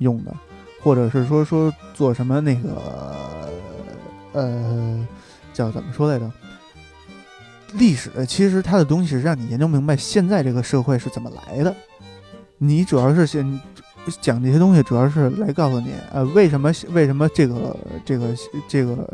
[0.00, 0.36] 用的，
[0.82, 3.50] 或者是说说做什么那个
[4.32, 5.08] 呃
[5.54, 6.30] 叫怎么说来着？
[7.72, 11.74] 历史其实它的东西是让你研究明白现在这个社会是怎么来的。
[12.58, 13.58] 你主要是先
[14.20, 17.74] 讲这些东西，主要是来告诉你，呃，为什么为什么这个
[18.04, 18.28] 这个
[18.68, 19.10] 这个，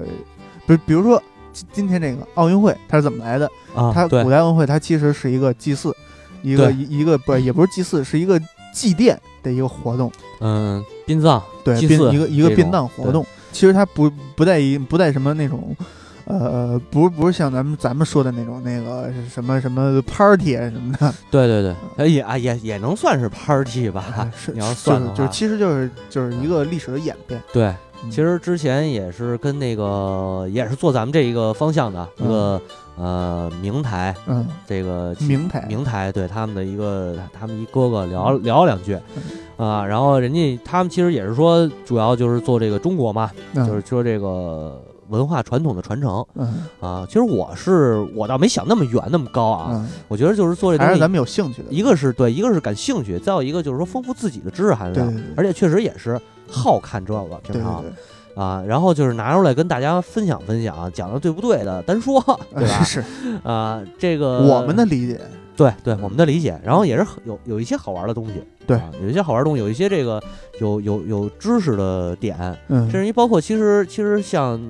[0.76, 1.22] 比比如说
[1.52, 3.46] 今今天这个奥运会它是怎么来的？
[3.74, 5.94] 啊，它古代奥运会它其实是一个祭祀，
[6.42, 8.40] 一个一一个不也不是祭祀，是一个
[8.72, 10.10] 祭奠的一个活动，
[10.40, 13.26] 嗯，殡葬，对，殡一个一个殡葬活动。
[13.52, 15.76] 其实它不不带一不带什么那种，
[16.24, 27.42] 呃，不是不是像咱们咱们说的那种那个什么什么 party 啊什么的，对 对对，呃也啊也也能算是 party 吧啊，是你要算的话就是就是其实就是就是一个历史的演变。
[27.52, 27.76] 对，嗯
[28.08, 32.60] 其实之前也是跟那个也是做咱们这一个方向的一个
[32.96, 38.98] 呃明台，嗯，这个明台，明台对他们的一个他们一哥哥聊聊两句。
[39.56, 43.66] 啊，然后人家他们其实也是说主要就是做这个中国嘛，嗯。
[43.66, 46.24] 就是说这个文化传统的传承。
[46.34, 46.62] 嗯。
[46.80, 47.04] 啊。
[47.06, 55.06] 其实我是我倒没想那么远那么高啊，嗯，我觉得就是做这东西还是咱，们有兴趣的，一个是对，一个是感兴趣，再有一个就是说丰富自己的知识含量。
[55.06, 55.34] 对对，对。
[55.36, 56.18] 而且确实也是
[56.50, 57.80] 好看这个平常。
[57.82, 57.90] 对。
[57.90, 62.20] 对，啊，然后就是拿出来跟大家分享分享，讲的对不对的单说，
[62.54, 62.82] 对吧？
[62.84, 63.04] 是。
[63.42, 65.20] 啊，这个我们的理解，
[65.56, 68.34] 对对我们的理解，然后也是有有一些好玩的东西，
[68.66, 68.76] 对。
[68.76, 70.22] 啊，有一些好玩的东西，有一些这个
[70.60, 72.36] 有有有知识的点，
[72.68, 74.60] 嗯，甚至于包括其实其实像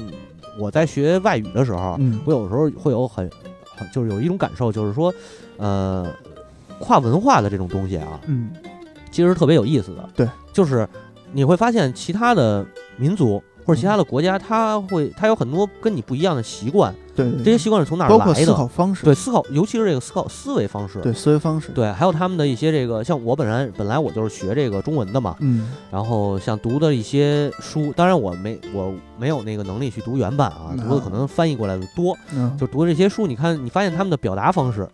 [0.58, 2.18] 我在学外语的时候，嗯。
[2.24, 3.30] 我有时候会有很
[3.76, 5.12] 很就是有一种感受，就是说，
[5.58, 6.06] 呃，
[6.78, 8.50] 跨文化的这种东西啊，嗯。
[9.12, 10.08] 其实特别有意思的。
[10.14, 10.88] 对，就是
[11.32, 12.64] 你会发现其他的
[12.96, 18.54] 民族或者其他的国家，它会它有很多跟你不一样的习惯，对对，这些习惯是从哪儿包括思来的？
[18.54, 21.00] 考方式，对，思考，尤其是这个思考思维方式。
[21.00, 25.72] 对思维方式，对，还有他们的一些这个，像我本来本来我就是学这个中文的嘛，嗯。
[25.90, 34.88] 然后像读的一些书，当然我没我没有那个能力去读原版啊，嗯读的可能翻译过来的多，嗯，就读这些书，你看你发现他们的表达方式，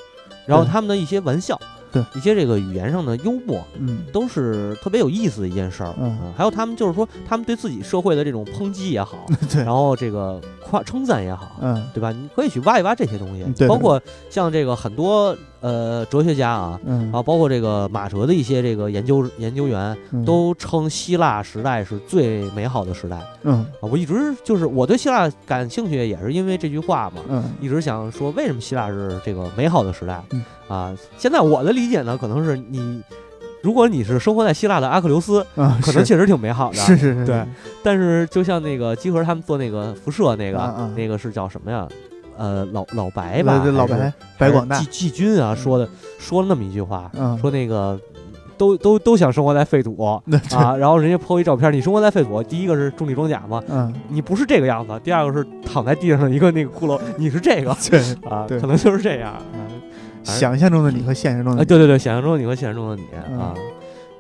[0.44, 0.70] 然后对。
[0.70, 1.58] 他们的一些玩笑，
[1.92, 2.04] 对。
[2.14, 4.04] 一些这个语言上的幽默，嗯。
[4.12, 5.94] 都是特别有意思的一件事儿。
[5.98, 6.32] 嗯。
[6.36, 11.88] 还有他们就是说，他们对自己社会的这种抨击也好， 对，然后这个夸称赞也好，嗯。
[11.94, 12.12] 对吧？
[12.12, 13.42] 你可以去挖一挖这些东西。
[13.44, 13.68] 嗯，对。
[13.68, 14.00] 包括
[14.30, 16.78] 像这个很多呃哲学家啊。
[16.84, 23.82] 嗯啊，包括这个马哲的一些这个研究研究员，嗯都称希腊时代是最美好的时代嗯啊！
[23.82, 27.22] 我一直就是我对希腊感兴趣，也是因为这句话嘛。
[27.28, 30.22] 嗯一直想说，为什么希腊是这个美好的时代？
[30.30, 33.00] 嗯啊，现在我的理解呢，可能是你，
[33.62, 36.76] 如果你是生活在希腊的阿克琉斯，啊，可能确实挺美好的。
[36.76, 37.44] 是是是，对
[37.82, 41.88] 但是就像那个集合他们做那个辐射那个，啊啊那个是叫什么呀？
[42.36, 44.78] 呃，老老白吧，对对老白白广大。
[44.78, 45.56] 季季军啊嗯。
[45.56, 45.88] 说的
[46.18, 47.98] 说了那么一句话，嗯，说那个。
[48.58, 49.94] 都都都想生活在废土
[50.24, 57.76] 那啊，然后人家 po 一照片，你生活在废土，第一个是重力装甲嘛，嗯，你不是这个样子，第二个是躺在地上的一个那个骷髅，你是这个。
[57.90, 58.00] 对，
[58.30, 58.58] 啊，对。
[58.58, 59.34] 可能就是这样。
[59.52, 59.60] 嗯。
[60.24, 63.38] 想象中的你和现实中的对对对，想象中的你和现实中的你嗯。
[63.38, 63.54] 啊。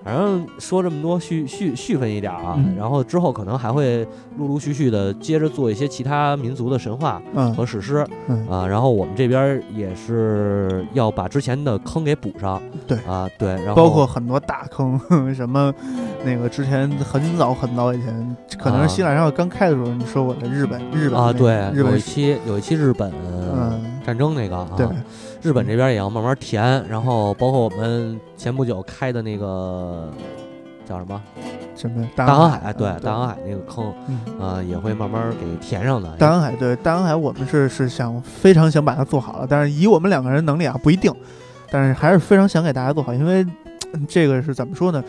[0.06, 2.76] 反正说这么多，续续续分一点啊，嗯。
[2.76, 4.06] 然后之后可能还会
[4.38, 7.52] 陆陆续续的接着做一些其他民族的神话嗯。
[7.56, 8.46] 和史诗嗯。
[8.48, 12.96] 啊，然后我们这边也是要把之前的坑给补上，对。
[12.98, 15.00] 啊对，然后包括很多大坑，
[15.34, 15.74] 什么
[16.24, 18.86] 那个之前很早很早以前，可能啊。
[18.86, 23.82] 是希腊神话刚开的时候你说过的日本日本啊对那个，日有一本期有一期日本嗯。
[24.06, 24.86] 战争那个啊，对
[25.46, 30.12] 日本这边也要慢慢填，然后包括我们前不久开的那个
[30.84, 31.22] 叫什么
[31.76, 36.08] 什么大航海海，对嗯大航海那个坑，嗯呃，也会慢慢给填上的。
[36.16, 41.14] 大航海对大航海，我们是是想非常想把它做好了，但是以我们两个人能力啊不一定，
[41.70, 43.46] 但是还是非常想给大家做好，因为
[43.92, 45.00] 嗯 这个是怎么说呢？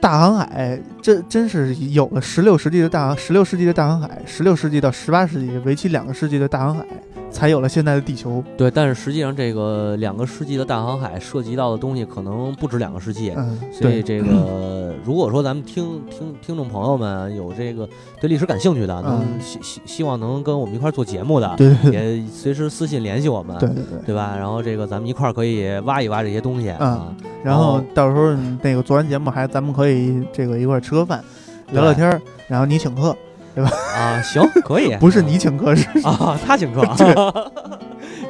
[0.00, 6.86] 大航海真真是有了十六世纪的大航，十六世纪的大航海，十六世纪到十八世纪为期两个世纪的大航海，
[7.30, 8.42] 才有了现在的地球。
[8.56, 13.32] 对，但是实际上这个两个世纪的大航海涉及到的东西可能不止两个世纪。
[13.72, 17.88] 所以这个， 如果说咱们听听听众朋友们有这个
[18.20, 23.98] 对历史感兴趣的，能嗯希希希望能跟我们一块儿做节目的，对对对也随时私信联系我们，对对对。
[24.06, 24.34] 对吧？
[24.36, 27.14] 然后这个咱们一块儿可以挖一挖这些东西啊。
[27.44, 28.32] 然后哦到时候
[28.62, 31.22] 那个做完节目还咱们可以这个一块儿吃个饭，
[31.70, 33.16] 聊聊天儿，然后你请客，
[33.64, 34.94] 啊，行，可以。
[35.00, 36.82] 不是你请客，是啊，他请客。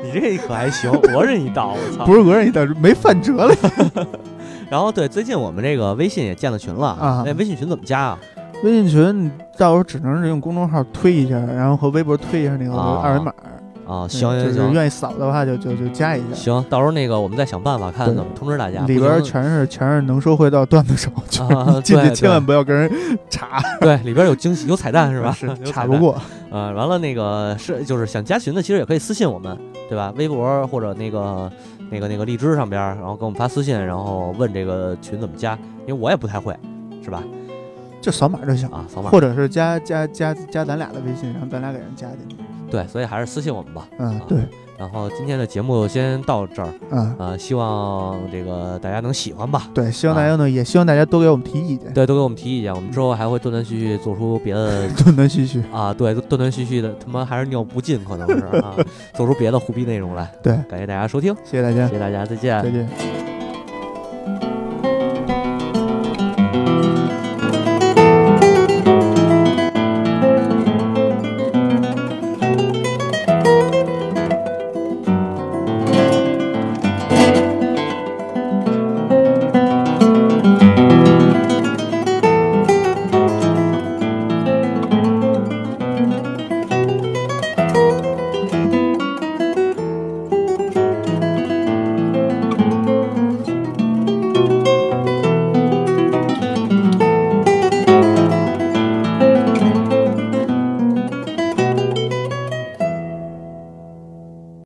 [0.02, 2.05] 你这可还行，讹人一道，我操！
[2.05, 3.55] 不是讹人一道，没饭辙了。
[4.70, 8.18] 然后对，最近我们这个微信也建了群了啊那微信群怎么加啊？
[8.62, 13.30] 微信群到时候只能是用公众号推一下，然后和微博推一下那个啊二维码。
[13.30, 13.57] 啊，
[13.89, 16.35] 对行行行就是愿意扫的话就就就加一下。
[16.35, 18.81] 行，到时候那个我们再想办法看怎么通知大家。
[18.82, 21.10] 里边不行全是全是能说会道段子手
[21.82, 22.90] 进去千万不要跟人
[23.31, 25.32] 查， 对里边有惊喜，有彩蛋是吧？
[25.32, 25.73] 是有彩蛋。
[25.73, 26.20] 查不过。
[26.51, 29.56] 呃，完了那个是就是想加群的，其实也可以私信我们，
[29.89, 30.12] 对吧？
[30.16, 31.51] 微博或者那个
[31.90, 36.56] 那个那个荔枝上边，然后给我们发私信，然后问这个群怎么加，因为我也不太会，
[37.02, 37.23] 是吧？
[38.01, 39.10] 就扫码就行，啊，扫码。
[39.10, 42.36] 或者是加加加加咱俩的微信，然后咱俩给人加进去。
[42.70, 43.88] 对，所以还是私信我们吧。
[43.98, 44.38] 啊，嗯对，
[44.78, 49.68] 然后今天的节目先到这儿，嗯呃，希望这个大家能喜欢吧。
[49.74, 55.62] 对，希望啊大家呢，也希望大家多给我们提意见，对，多给我们提意见，我们之后还会断断续续做出别的 断断续续。
[55.72, 58.74] 啊，对，断断续续的，他妈还是尿不尽，可能是啊，
[59.14, 60.30] 做出别的胡逼内容来。
[60.42, 62.70] 对，感谢大家收听，谢谢大家谢，谢大家，再见再。
[62.70, 63.38] 见。